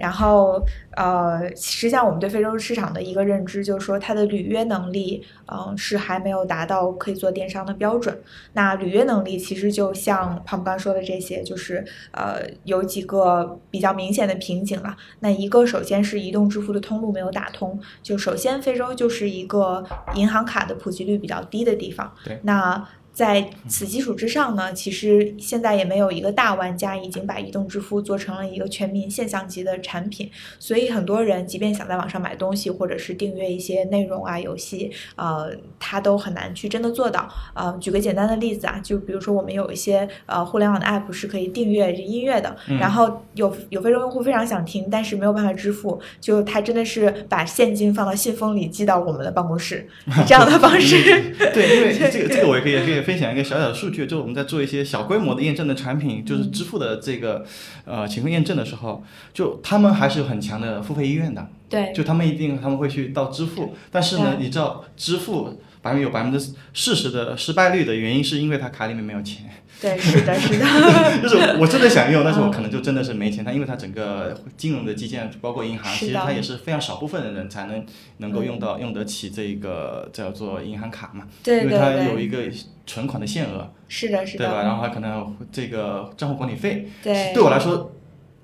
[0.00, 0.60] 然后，
[0.96, 8.18] 呃，实际上我们对非洲市场的一个认知就是说，它的履约能力，嗯、是还没有达到可以做电商的标准。
[8.54, 14.96] 那履约能力其实就像胖刚说的这些，就是呃，有几个比较明显的瓶颈了。
[15.20, 19.84] 那一个首先是移动支付的通路没有打通，就首先非洲就是一个
[20.14, 22.10] 银行卡的普及率比较低的地方。
[22.24, 37.28] 对那在此基础之上呢，其实现在也没有一个大玩家已经把移动支付做成了一个全民现象级的产品，所以很多人即便想在网上买东西，或者是订阅一些内容啊、游戏，呃，他都很难去真的做到。
[37.54, 49.86] 呃，举个简单的例子啊，就比如说我们有一些呃互联网的 app 是可以订阅音乐的，然后有有非洲用户非常想听，但是没有办法支付，就他真的是把现金放到信封里寄到我们的办公室，
[50.26, 51.34] 这样的方式。
[51.52, 53.10] 对，因为这个 这个我也可以可以。
[53.10, 57.44] 分享一个小小的数据，就是我们在做一些小规模的验证的产品，就是支付的这个
[57.84, 59.02] 呃情况验证的时候，
[59.34, 61.48] 就他们还是有很强的付费意愿的。
[61.68, 69.50] 对，就他们一定他们会去到支付，但是呢，你知道支付百分有百分之四十的失败率的原因，是因为他卡里面没有钱。
[69.80, 70.66] 对，是的，是的，
[71.22, 73.42] 就是我真的想用，但是我可能就真的是没钱。
[73.42, 77.82] 它因为它整个金融的基建，包括银行，其实它也是非常少部分的人才能
[78.18, 81.26] 能够用到用得起这个叫做银行卡嘛。
[81.42, 82.42] 对因为它有一个
[82.86, 83.72] 存款的限额。
[83.88, 84.44] 是的，是的。
[84.44, 84.62] 对吧？
[84.64, 86.86] 然后还可能这个账户管理费。
[87.02, 87.32] 对。
[87.32, 87.90] 对我来说，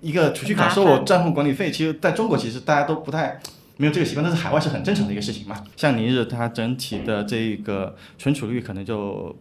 [0.01, 3.39] 一个储蓄卡收我账户管理费，其实在中国其实大家都不太
[3.77, 5.63] 没有这个习惯，但是海外是很正常的一个事情嘛。
[5.77, 9.35] 像尼日，它整体的这个存储率可能就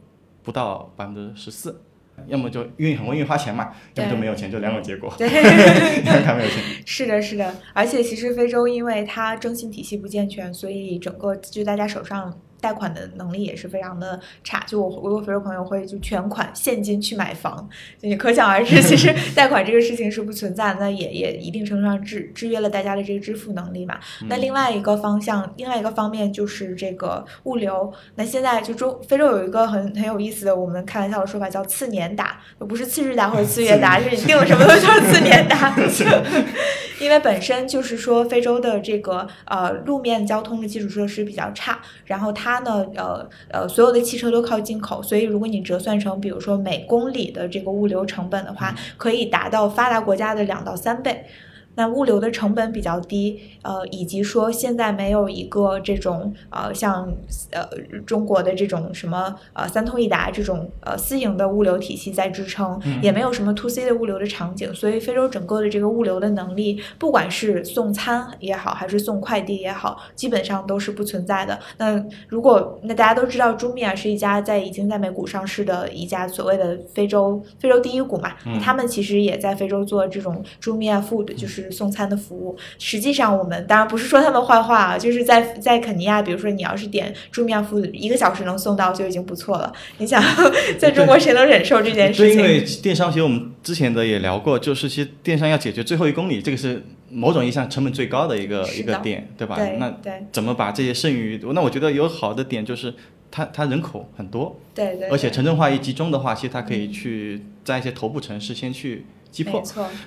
[0.44, 1.82] 不到百分之十四。
[2.28, 5.14] 要么就愿意很愿意花钱嘛，要么就没有钱，就两种结果。
[5.18, 5.28] 对，
[6.24, 6.64] 他没有钱。
[6.86, 12.34] 是的，是的，而且其实非洲因为它征信体系不健全，所以整个就大家手上。
[12.66, 17.70] 贷款的能力也是非常的差，就我我有非洲朋友会就全款现金去买房，
[18.02, 24.00] 就你可想而知，其实 贷款这个事情是不存在，那也也一定程度上制制约了大家的这个支付能力嘛。
[24.28, 27.94] 那另外一个方向，另外一个方面就是这个物流。
[28.16, 35.76] 那现在就中非洲有一个很很有意思的，我们开玩笑的说法叫次年达，不是次日达或者次月达，是你订了什么都是次年达。
[37.06, 51.28] 因为本身就是说非洲的这个呃路面交通的基础设施比较差，然后它呢呃呃所有的汽车都靠进口，所以如果你折算成比如说每公里的这个物流成本的话，可以达到发达国家的两到三倍。
[51.76, 57.12] 那物流的成本比较低，呃，以及说现在没有一个这种呃像
[57.52, 57.68] 呃
[58.06, 71.60] 中国的这种什么呃三通一达这种呃私营的物流体系在支撑，也没有什么 to C 的物流的场景，所以非洲整个的这个物流的能力，不管是送餐也好，还是送快递也好，基本上都是不存在的。
[71.78, 81.26] 那如果那大家都知道，朱米亚是一家在已经在美股上市的一家所谓的非洲非洲第一股嘛，他们其实也在非洲做这种朱米亚 food，
[81.66, 81.76] 就是。
[81.76, 89.74] 送餐的服务，实际上我们当然不是说他们坏话啊， 就是在在肯尼亚，比如说你要是点朱米亚服务，一个小时能送到就已经不错了。
[90.00, 90.24] 你想，
[90.80, 92.40] 在中国谁能忍受这件事情？
[92.40, 99.58] 因为电商，其实我们之前的也聊过，就是其实电商要解决最后一公里，这个是某种意义上成本最高的一个一个点，对吧？
[99.78, 99.94] 那
[100.32, 101.38] 怎么把这些剩余？
[101.54, 102.94] 那我觉得有好的点就是
[103.30, 109.06] 它它人口很多，对对，而且城镇化一集中的话，其实它可以去在一些头部城市先去。
[109.36, 109.62] 击破，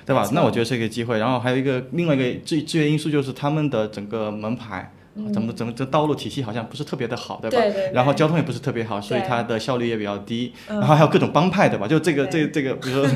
[0.05, 0.27] 对吧？
[0.33, 1.19] 那我觉得是一个机会。
[1.19, 4.91] 然后还有一个另外一个制制约因素，就是他们的整个门牌，
[5.31, 7.57] 怎么怎么这道路体系好像不是特别的好，对吧？
[7.59, 7.91] 对对。
[7.93, 10.51] 然后交通也不是特别好，所以它的效率也比较低。
[10.67, 11.87] 然后还有各种帮派，对吧？
[11.87, 13.07] 就这个这这个，比如说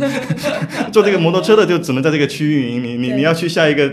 [0.93, 3.91] 坐这个摩托车的就只能在这个区域运营，你你你要去下一个。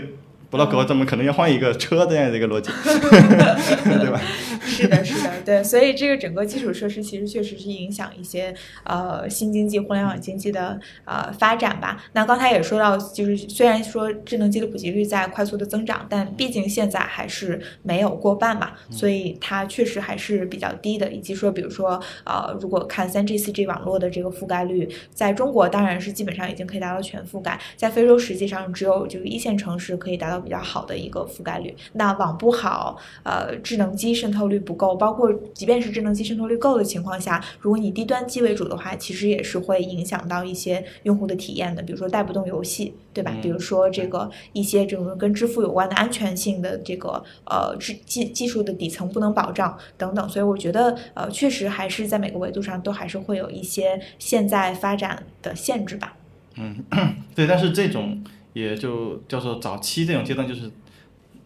[0.51, 4.21] 不到狗，怎么可能要换一个车这样的一个逻辑， 对吧？
[4.63, 12.03] 是的，是的，对，所以这个整个基础设施其实确实是影响一些呃新经济、互联网经济的呃发展吧。
[12.11, 21.09] 那刚才也说到，就是虽然说智能机的普及率在快速的增长，但毕竟现在还是没有过半嘛，所以它确实还是比较低的。
[21.11, 30.40] 以及说，比如说呃，如果看三 G、四 G 网络的这个覆盖率，在中国当然是基本上已经可以达到全覆盖，在非洲实际上只有这个一线城市可以达到。
[30.41, 43.33] 比较好的一个覆盖率，那网不好，呃，智能机渗透率不够，包括即便是智能机渗透率够的情况下，如果你低端机为主的话，其实也是会影响到一些用户的体验的，比如说带不动游戏，对吧？
[43.41, 56.15] 比如说这个一些这种跟支付有关的安全性的这个呃技技技术的底层不能保障等等，所以我觉得呃确实还是在每个维度上都还是会有一些现在发展的限制吧。
[56.55, 56.83] 嗯，
[57.35, 58.23] 对，但是这种。
[58.53, 60.69] 也就叫做早期这种阶段，就是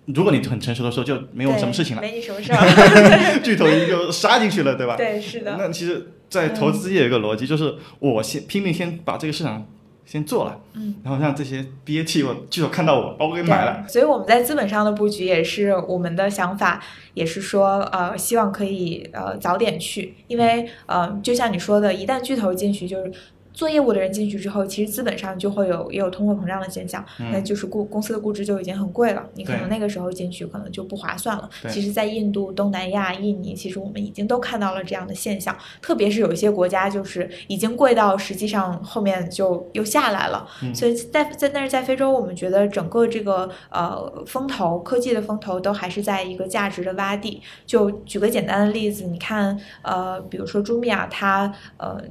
[0.05, 4.95] 如果你很成熟的时候，就没有什么事情了，没你什么事儿， 巨头一就杀进去了，对吧？
[4.95, 5.55] 对，是的。
[5.57, 9.65] 那其实，在投资也有一个逻辑，就是我先拼命先把这个市场
[10.05, 13.83] 先做了，嗯，然后让这些 BAT 我巨头看到我，把我给买了。
[13.87, 16.83] 所以我们在资本上的布局也是我们的想法，
[17.13, 23.11] 也是说呃，希望可以呃早点去，因为呃，就像你说的，一旦巨头进去就是。
[23.55, 31.49] 做业务的人进去之后，其实资本上就会有也有通货膨胀的现象，那就是估公司的估值就已经很贵了，你可能那个时候进去可能就不划算了。
[31.69, 40.45] 其实，在印度、东南亚、印尼，其实我们已经都看到了这样的现象，特别是有一些国家就是已经贵到实际上后面就又下来了。
[40.73, 47.41] 所以在在但是在非洲，我们觉得整个这个呃风投科技的风投都还是在一个价值的洼地。
[47.65, 52.01] 就举个简单的例子，你看呃，比如说朱米亚，它呃。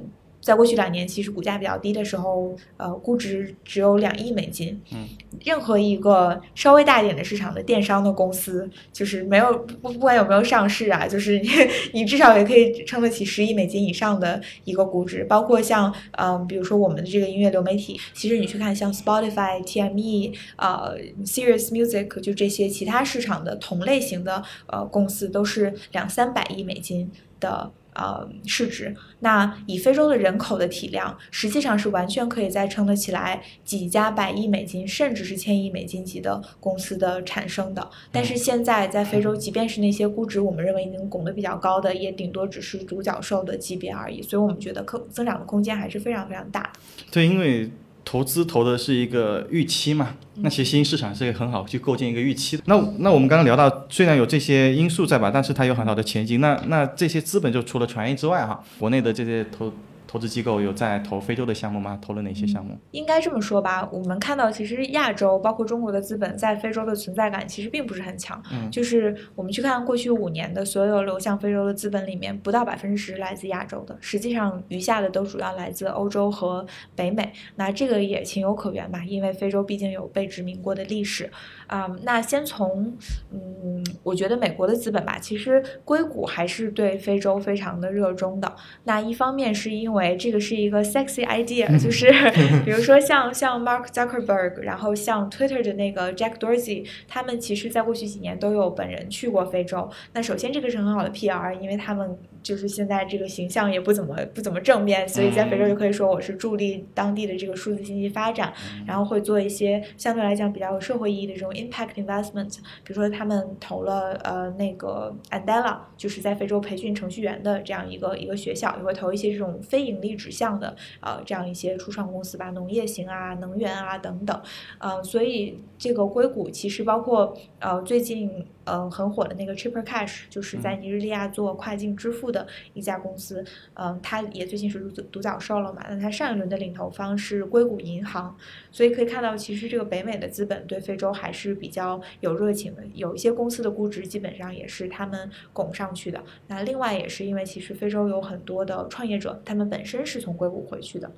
[0.45, 4.79] 在过去两年，其实股价比较低的时候，呃，估值只有两亿美金。
[4.93, 5.07] 嗯，
[5.43, 11.49] 任何一个稍微大一点的市场的电商的公司，就是没有不不管有没有上市啊，就是你
[11.93, 15.23] 你至少也可以撑得起十亿美金以上的一个估值。
[15.23, 27.71] 包括像嗯，比如说我们的这个音乐流媒体，其实你去看像 Spotify、TME、呃，Serious Music，就这些其他市场的同类型的呃公司，都是两三百亿美金的。
[27.95, 37.89] 呃，市值那以非洲的人口的体量，实际上是完全可以再撑得起来几家百亿美金，甚至是千亿美金级的公司的产生的。
[38.11, 44.21] 但是现在在非洲，即便是那些估值我们认为已经拱得比较高的，也顶多只是独角兽的级别而已。
[44.21, 46.71] 所以我们觉得可增长的空间还是非常非常大。
[47.09, 47.71] 对，因为。
[48.05, 50.15] 投资投的是一个预期嘛？
[50.35, 52.63] 那其实新兴市场是很好去构建一个预期的。
[52.67, 56.39] 那那我们刚刚聊到，虽然有这些因素在吧，但是它有很好的前景。
[56.39, 59.73] 那那这些资本就除了传音之外哈，国内的这些投。
[60.15, 61.99] 投资机构有在投非洲的项目吗？
[62.01, 62.73] 投了哪些项目？
[62.91, 68.41] 应该这么说吧，我们看到其实亚洲包括中国的资本在非洲的存在感其实并不是很强。
[68.49, 77.33] 嗯，就是我们去看过去五年的所有流向非洲的资本里面，不到百分之十来自亚洲的，实际上余下的都主要来自欧洲和北美。
[77.57, 81.29] 那这个也情有可原吧，因为非洲毕竟有被殖民过的历史。
[81.67, 82.95] 啊，那先从
[83.31, 88.55] 嗯，我觉得美国的资本吧，其实硅谷还是对非洲非常的热衷的。
[88.85, 92.11] 那一方面是因为这个是一个 sexy idea，就是
[92.65, 99.89] 比如说像像 Mark Zuckerberg，然后像 Twitter 的那个 Jack Dorsey，他们其实在过去几年都有本人去过非洲。
[100.13, 102.17] 那首先这个是很好的 PR，因为他们。
[102.45, 108.53] 就是现在这个形象也不怎么不怎么正面，所以在非洲就可以说我是助力当地的这个数字经济发展，
[108.85, 124.39] 然后会做一些相对来讲比较有社会意义的这种 impact investment，比如说他们投了呃那个 Andela，就是在非洲培训程序员的这样一个一个学校，也会投一些这种非盈利指向的呃这样一些初创公司吧，农业型啊、能源啊等等，
[124.77, 128.45] 呃，所以这个硅谷其实包括呃最近。
[128.65, 133.43] 嗯，很火的那个 Chipper Cash，就是在尼日利亚做跨境支付的一家公司。
[133.75, 135.85] 嗯，它也最近是独独角兽了嘛？
[135.89, 138.35] 那它上一轮的领投方是硅谷银行，
[138.71, 142.83] 所以可以看到，其实这个北美的资本对非洲还是比较有热情的。
[142.93, 146.21] 有一些公司的估值基本上也是他们拱上去的。
[146.47, 151.11] 那另外也是因为，其实非洲有很多的创业者，他们本身是从硅谷回去的。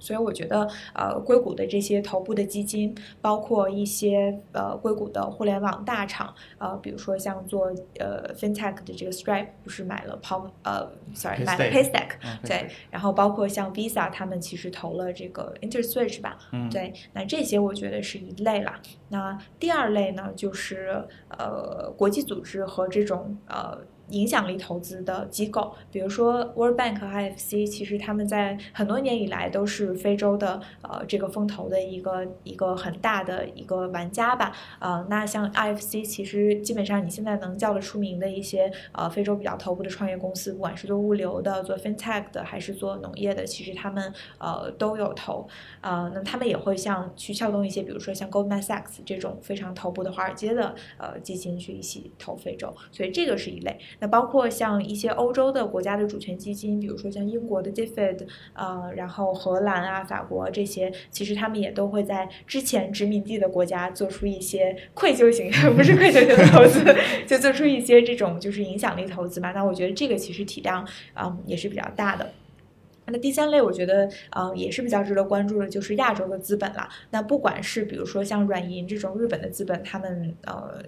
[0.00, 7.66] 所以我觉得，呃，硅谷的这些头部的基金，包括一些呃硅谷的互联网大厂，呃，比如说像做
[7.98, 12.12] 呃 FinTech 的这个 Stripe，不是买了 Palm，呃，sorry，买了 Paystack，
[12.44, 16.38] 对，然后包括像 Visa，他们其实投了这个 InterSwitch 吧，
[16.70, 18.80] 对，那这些我觉得是一类啦。
[19.10, 23.78] 那第二类呢，就是呃国际组织和这种呃。
[24.10, 34.52] 影响力投资的机构，比如说 World Bank 和 IFC，其实他们在很多年以来都是非洲的呃这个风投的一个一个很大的一个玩家吧。
[34.78, 45.48] 呃，那像 IFC，其实基本上你现在能叫得出名的一些呃非洲比较头部的创业公司，不管是做物流的、做 FinTech 的，还是做农业的，其实他们呃都有投。
[45.80, 53.78] 呃，那他们也会像去撬动一些，比如说像 Goldman Sachs 这种非常头部的华尔街的呃基金去一起投非洲，所以这个是一类。
[54.00, 66.82] 那包括像一些欧洲的国家的主权基金，比如说像英国的 DFID，呃，然后荷兰啊、法国这些，其实他们也都会在之前殖民地的国家做出一些愧疚型， 不是愧疚型投资，
[67.28, 69.52] 就做出一些这种就是影响力投资吧。
[69.52, 72.32] 那我觉得这个其实体量啊也是比较大的。
[73.06, 76.88] 那第三类我觉得呃也是比较值得关注的，就是亚洲的资本啦。
[77.10, 80.82] 那不管是比如说像软银这种日本的资本，他们呃。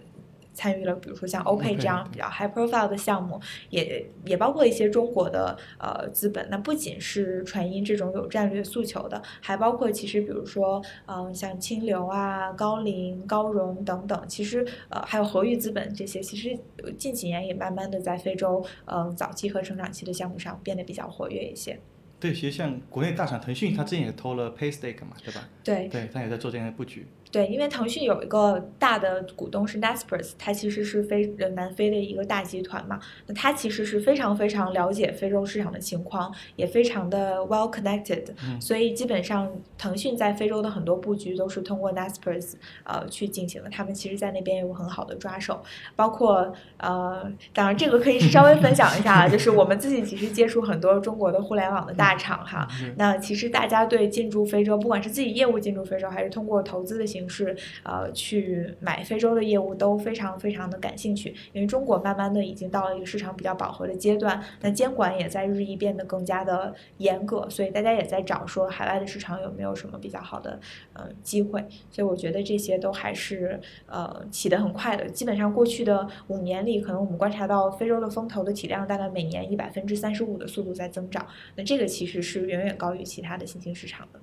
[0.55, 3.41] 参与了，比如说像 OPay 这样比较 high profile 的项目，
[3.71, 6.49] 也也包括一些中国的呃资本。
[6.51, 14.23] 那不仅是传音这种有战略诉求的，还包括其实比如说嗯像清流啊、高瓴、高融等等。
[14.29, 16.59] 其实呃还有和裕资本这些，其实
[16.99, 21.79] 近几年也慢慢的在非洲嗯早期和成长期的项目上变得比较活跃一些。
[22.21, 25.49] 对，其实像国内大厂腾讯，它之前也投了 PayStake 嘛，对吧？
[25.65, 27.05] 对，对，它也在做这样的布局。
[27.33, 38.25] 对，因为腾讯有一个大的股东是 Naspers，它其实是非呃南非的一个大集团嘛，那它其实是非常非常了解非洲市场的情况，也非常的 well connected，
[38.61, 42.53] 所以基本上腾讯在非洲的很多布局都是通过 Naspers
[42.85, 45.63] 呃去进行的，他们其实在那边有很好的抓手，
[45.97, 52.69] 包括呃，当然这个可以稍微分享一下， 就是我们自己其实接触很多中国的互联网的大厂哈，
[52.99, 70.59] 那其实大家对进驻非洲，不管是自己业务进驻非洲，还是通过投资的形形式，呃，去买非洲的业务都非常非常的感兴趣，因为中国慢慢的已经到了一个市场比较饱和的阶段，那监管也在日益变得更加的严格，所以大家也在找说海外的市场有没有什么比较好的
[70.95, 84.21] 呃机会，所以我觉得这些都还是呃起得很快的，基本上过去的五年里，可能我们观察到非洲的风投的体量大概每年以百分之三十五的速度在增长，那这个其实是远远高于其他的新兴市场的。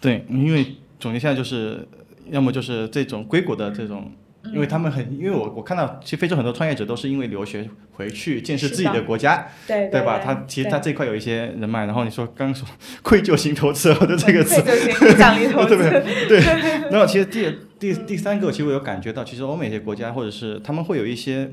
[0.00, 0.76] 对，因为。
[1.02, 1.84] 总结下来就是，
[2.30, 4.12] 要么就是这种硅谷的这种，
[4.54, 10.20] 因为他们很，因为我我看到，其实非洲很多创业者都是因为留学回去建设自己的国家，对对吧？
[10.20, 11.86] 他其实他这块有一些人脉。
[11.86, 12.68] 然后你说刚说
[13.02, 16.38] 愧疚型投资的这个词，愧疚型 奖励投资，对。
[16.92, 21.50] 然后其实第第第三个，其实我有感觉到，其实欧美一些国家或者是他们会有一些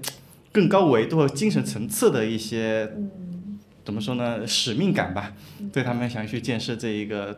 [0.52, 2.88] 更高维度和精神层次的一些，
[3.84, 4.46] 怎么说呢？
[4.46, 5.34] 使命感吧，
[5.74, 7.36] 对他们想去建设这一个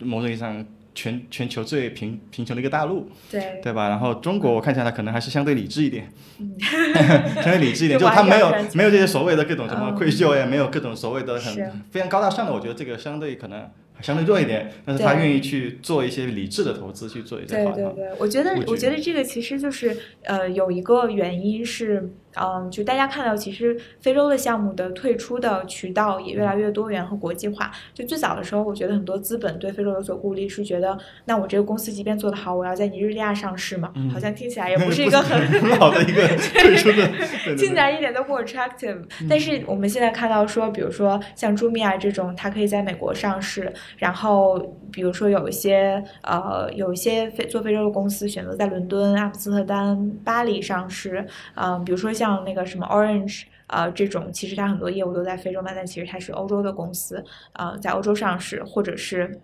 [0.00, 0.66] 某种意义上。
[0.96, 3.60] 全全球最贫贫穷的一个大陆，对。
[3.62, 3.88] 对吧？
[3.88, 6.10] 然后中国我看起来可能还是相对理智一点，
[7.36, 11.54] 相对理智一点， 就他没有没有这些所谓的各种什么愧疚呀，没有各种所谓的很
[11.92, 13.70] 非常高大上的，我觉得这个相对可能。
[14.02, 27.70] 相对弱一点，但是他愿意去做一些理智的投资，去做一些对对对，我觉得我觉得这个其实就是呃有一个原因是，嗯，就大家看到其实非洲的项目的退出的渠道也越来越多元和国际化。
[27.94, 33.92] 就最早的时候，我觉得很多资本对非洲有所顾虑，是觉得那我这个公司即便做得好，我要在尼日利亚上市嘛？
[34.12, 37.08] 好像听起来也不是一个很 很好的一个退出的，
[37.56, 39.02] 听起来一点都不 attractive。
[39.28, 43.72] 但是我们现在看到说，比如说像朱米亚这种，它可以在美国上市。
[43.98, 44.58] 然后，
[44.92, 59.40] 比如说有一些呃，有一些非做非洲的公司选择在伦敦、阿姆斯特丹、巴黎上市，嗯，比如说像那个什么 Orange，呃，这种其实它很多业务都在非洲嘛，但其实它是欧洲的公司，呃，在欧洲上市，或者是。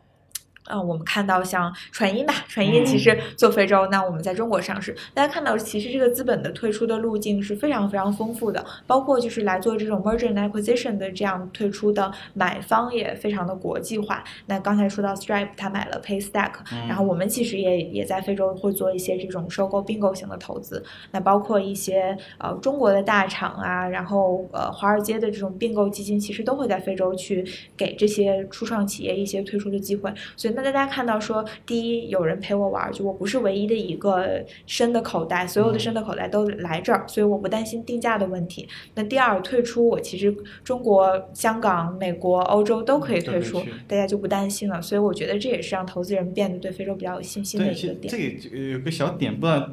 [0.71, 4.97] 嗯，我们看到像传音吧，传音其实做非洲，那我们在中国上市。
[5.13, 14.23] 大家看到，其实这个资本的退出的路径是非常非常丰富的，包括就是来做这种 merger and acquisition 的这样退出的买方也非常的国际化。
[14.47, 16.53] 那刚才说到 Stripe，他买了 Paystack，
[16.87, 20.81] 然后我们其实也也在非洲会做一些这种收购并购型的投资。
[21.11, 27.45] 那包括一些呃中国的大厂啊，然后呃华尔街的这种并购基金，其实都会在非洲去
[27.77, 30.09] 给这些初创企业一些退出的机会。
[30.37, 30.52] 所以。
[30.55, 38.69] 那大家看到说，第一有人陪我玩，就我不是唯一的一个深的口袋，所有的深的口袋都来这儿，所以我不担心定价的问题。
[38.95, 44.81] 那第二退出，我其实中国、香港、美国、欧洲都可以退出，大家就不担心了。
[44.83, 48.13] 所以我觉得这也是让投资人变得对非洲比较有信心的一个点。
[48.13, 49.69] 这个有个小点，不知道。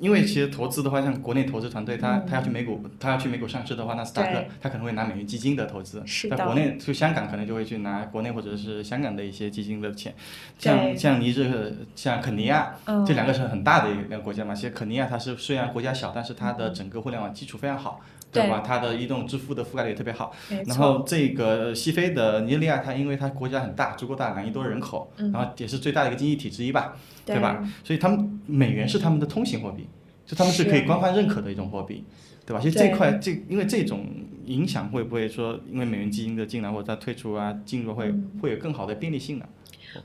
[0.00, 6.02] 因为其实投资的话，像国内投资团队，他他要去美股，他要去美股上市的话，纳斯达克他可能会拿美元基金的投资。
[6.30, 10.14] 在国内去香港可能就会去拿国内或者是香港的一些基金的钱。
[10.58, 12.74] 像像尼日、像肯尼亚，
[13.06, 14.54] 这两个是很大的一个国家嘛。
[14.54, 18.00] 其实肯尼亚它是虽然国家小，但是它的整个互联网基础非常好。
[18.32, 18.62] 对吧？
[18.64, 20.32] 它的移动支付的覆盖率也特别好。
[20.66, 27.68] 然后这个西非的尼日利亚，它因为它国家很大，足够大，两亿多人口，然后也是最大的一个经济体之一吧，对吧？
[27.82, 29.88] 所以他们美元是他们的通行货币，
[30.24, 32.04] 就他们是可以官方认可的一种货币，
[32.46, 32.60] 对吧？
[32.62, 34.06] 其实这块这因为这种
[34.46, 39.46] 影响会不会说，因为美元基金的进来或者它退出啊，进入会会有更好的便利性呢？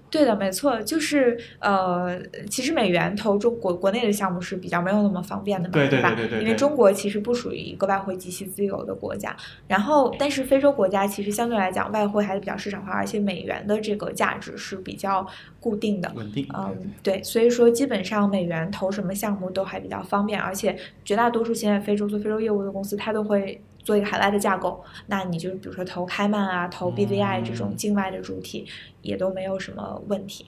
[0.09, 2.19] 对的，没错，就是呃，
[2.49, 6.13] 其实美元投中国国内的项目是比较没有那么方便的嘛，对吧？
[6.15, 6.41] 对对对。
[6.41, 9.36] 因为中国其实不属于一个外汇极其自由的国家，
[9.67, 15.25] 然后但是非洲国家其实相对来讲外汇还是比较市场化，而且美元的这个价值是比较
[15.59, 16.47] 固定的，稳定。
[16.55, 23.61] 嗯，对，所以说基本上美元投什么项目都还比较方便，而且绝大多数现在非洲做非洲业务的公司，它都会。
[23.86, 28.67] 做一个海外的架构，那你就比如说投开曼啊，投 BVI 这种境外的主体，
[29.01, 30.47] 也都没有什么问题。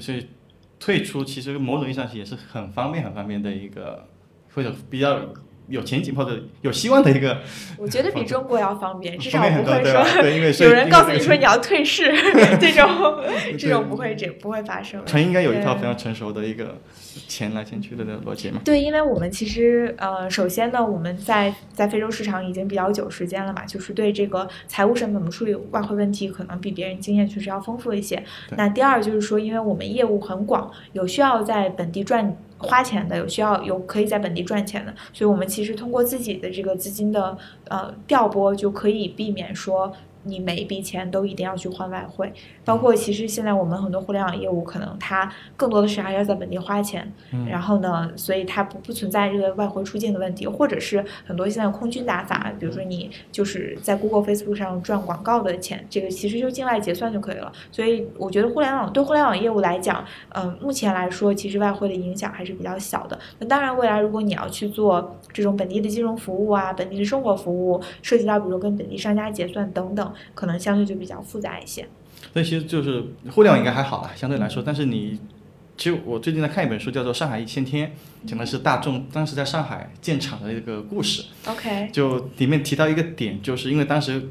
[0.00, 0.26] 所以
[0.78, 4.08] 退出其实某种意义上也是很方便、很方便的一个，
[4.54, 5.20] 或者比较
[5.70, 7.38] 有前景或者有希望的一个。
[7.78, 10.04] 我觉得比中国要方便，至少不会说
[10.66, 12.12] 有人告诉你说你要退市，
[12.60, 12.88] 这种
[13.58, 15.00] 这种不会这不会发生。
[15.06, 16.76] 成应该有一套非常成熟的一个
[17.26, 18.60] 钱来钱去的逻辑嘛。
[18.64, 28.22] 对，因为我们其实呃，首先呢，我们在在非洲市场已经比较久时间了嘛，就是对这个财务上怎么处理外汇问题，可能比别人经验确实要丰富一些。
[28.56, 32.36] 那第二就是说，因为我们业务很广，有需要在本地赚。
[32.60, 37.36] 花钱的有需要有可以在本地赚钱的，所以我们其实通过自己的这个资金的
[37.68, 39.92] 呃调拨，就可以避免说
[40.24, 42.32] 你每一笔钱都一定要去换外汇。
[42.64, 57.50] 包括其实现在我们很多互联网业务，可能它更多的是还要在本地花钱，嗯然后呢，所以它不不存在这个外汇出境的问题，或者是很多现在空军打法，比如说你就是在 Google、Facebook 上赚广告的钱，这个其实就境外结算就可以了。
[57.72, 63.18] 所以我觉得互联网对互联网业务来讲，呃，目前来说其实外汇的影响还是比较小的。
[63.38, 71.88] 那当然，未来如果你要去做这种本地的金融服务啊、本地的生活服务，涉及到比如跟本地商家结算等等，可能相对就比较复杂一些。
[72.32, 74.62] 所以其实就是互联网应该还好啦，相对来说。
[74.64, 75.18] 但是你，
[75.76, 77.92] 其实我最近在看一本书，叫做《上海一千天》，
[78.28, 81.24] 讲的是大众当时在上海建厂的一个故事。
[81.46, 84.28] OK，就里面提到一个点，就是因为当时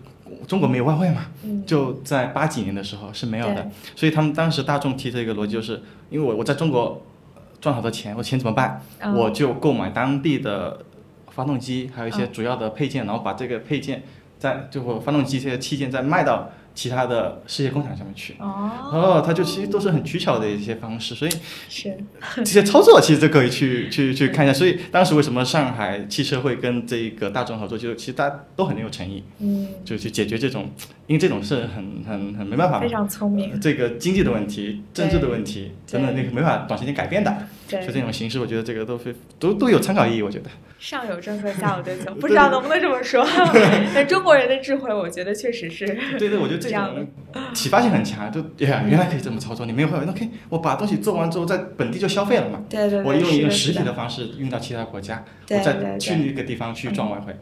[0.48, 7.04] 中国没有外汇嘛，嗯，就在八几年的时候是没有的，所以他们当时大众提的一个逻辑就是，因为我我在中国
[7.36, 8.82] 呃赚好多钱，我钱怎么办？
[9.00, 10.86] 嗯我就购买当地的
[11.30, 14.04] 发动机，还有一些嗯主要的配件，然后把这个配件
[14.40, 18.36] 再就或发动机这些器件再卖到其他的世界工厂上面去。
[18.40, 21.32] 哦，哦，它就其实都是很取巧的一些方式，所以
[21.68, 21.98] 是，
[22.38, 24.54] 这些操作其实都可以去去去看一下。
[24.54, 30.70] 所以当时为什么上海汽车会跟这个大众合作，就是其实大家都很有诚意，嗯，就去解决这种，
[31.08, 37.36] 因为这种是很很很没办法非常聪明，这个经济的问题、政治的问题对等等，那个没法短时间改变的。
[37.70, 40.22] 对就这种形式，我觉得这个都非都都有参考意义。
[40.22, 40.50] 我觉得，
[40.80, 43.26] 上有政策，下有对策， 不知道能不能这么说。
[43.94, 45.86] 但中国人的智慧，我觉得确实是。
[46.18, 47.08] 对对，我觉得这这样种
[47.54, 48.32] 启发性很强。
[48.32, 52.64] 就哎呀，原来可以这么操作，你没有会，那可以我把东西做完之后，在本地就消费了嘛。
[52.70, 57.36] 对对对，我用一个实体的方式运到其他国家，再对去对那个地方去赚外汇。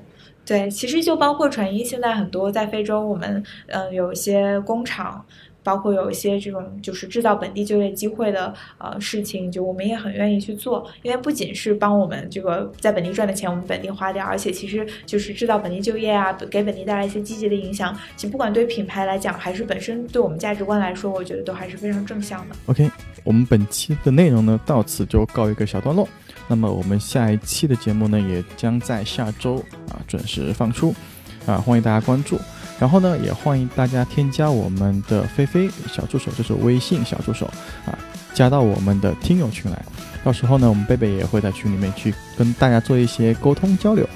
[0.45, 5.25] 对，其实就包括传音，现在很多在非洲，我们嗯、呃有一些工厂，
[5.67, 17.93] 包括有一些这种就是制造本地就业机会的呃事情，就我们也很愿意去做，因为不仅是帮我们这个在本地赚的钱我们本地花掉，而且其实就是制造本地就业啊，给本地带来一些积极的影响。
[18.15, 22.55] 其实不管对品牌来讲，还是本身对我们价值观来说，我觉得都还是非常正向的。
[22.67, 22.89] OK，
[23.25, 26.07] 我们本期的内容呢到此就告一个小段落。
[26.47, 29.57] 那么我们下一期的节目呢，也将在下周
[29.89, 30.95] 啊准时放出，
[31.45, 32.39] 啊欢迎大家关注。
[32.79, 37.45] 然后呢，也欢迎大家添加我们的菲菲小助手，就是微信小助手
[37.85, 37.97] 啊，
[38.33, 39.83] 加到我们的听友群来。
[40.23, 44.07] 到时候呢，我们贝贝也会在群里面去跟大家做一些沟通交流。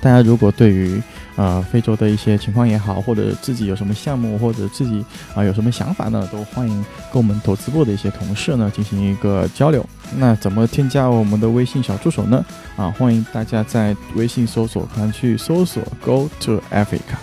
[0.00, 1.02] 大家如果对于
[1.34, 5.02] 呃非洲的一些情况也好，或者自己有什么项目，或者自己
[5.34, 9.84] 啊、有什么想法呢，都欢迎跟我们投资部的一些同事呢进行一个交流。
[10.18, 12.44] 那怎么添加我们的微信小助手呢？
[12.76, 17.16] 啊，欢迎大家在微信搜索栏去搜索 “Go to Africa”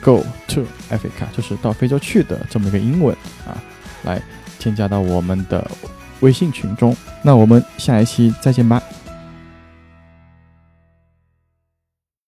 [0.00, 3.14] Go to Africa” 就是到非洲去的这么一个英文
[3.46, 3.58] 啊，
[4.04, 4.22] 来
[4.58, 5.70] 添加到我们的
[6.20, 6.96] 微信群中。
[7.22, 8.82] 那我们下一期再见吧。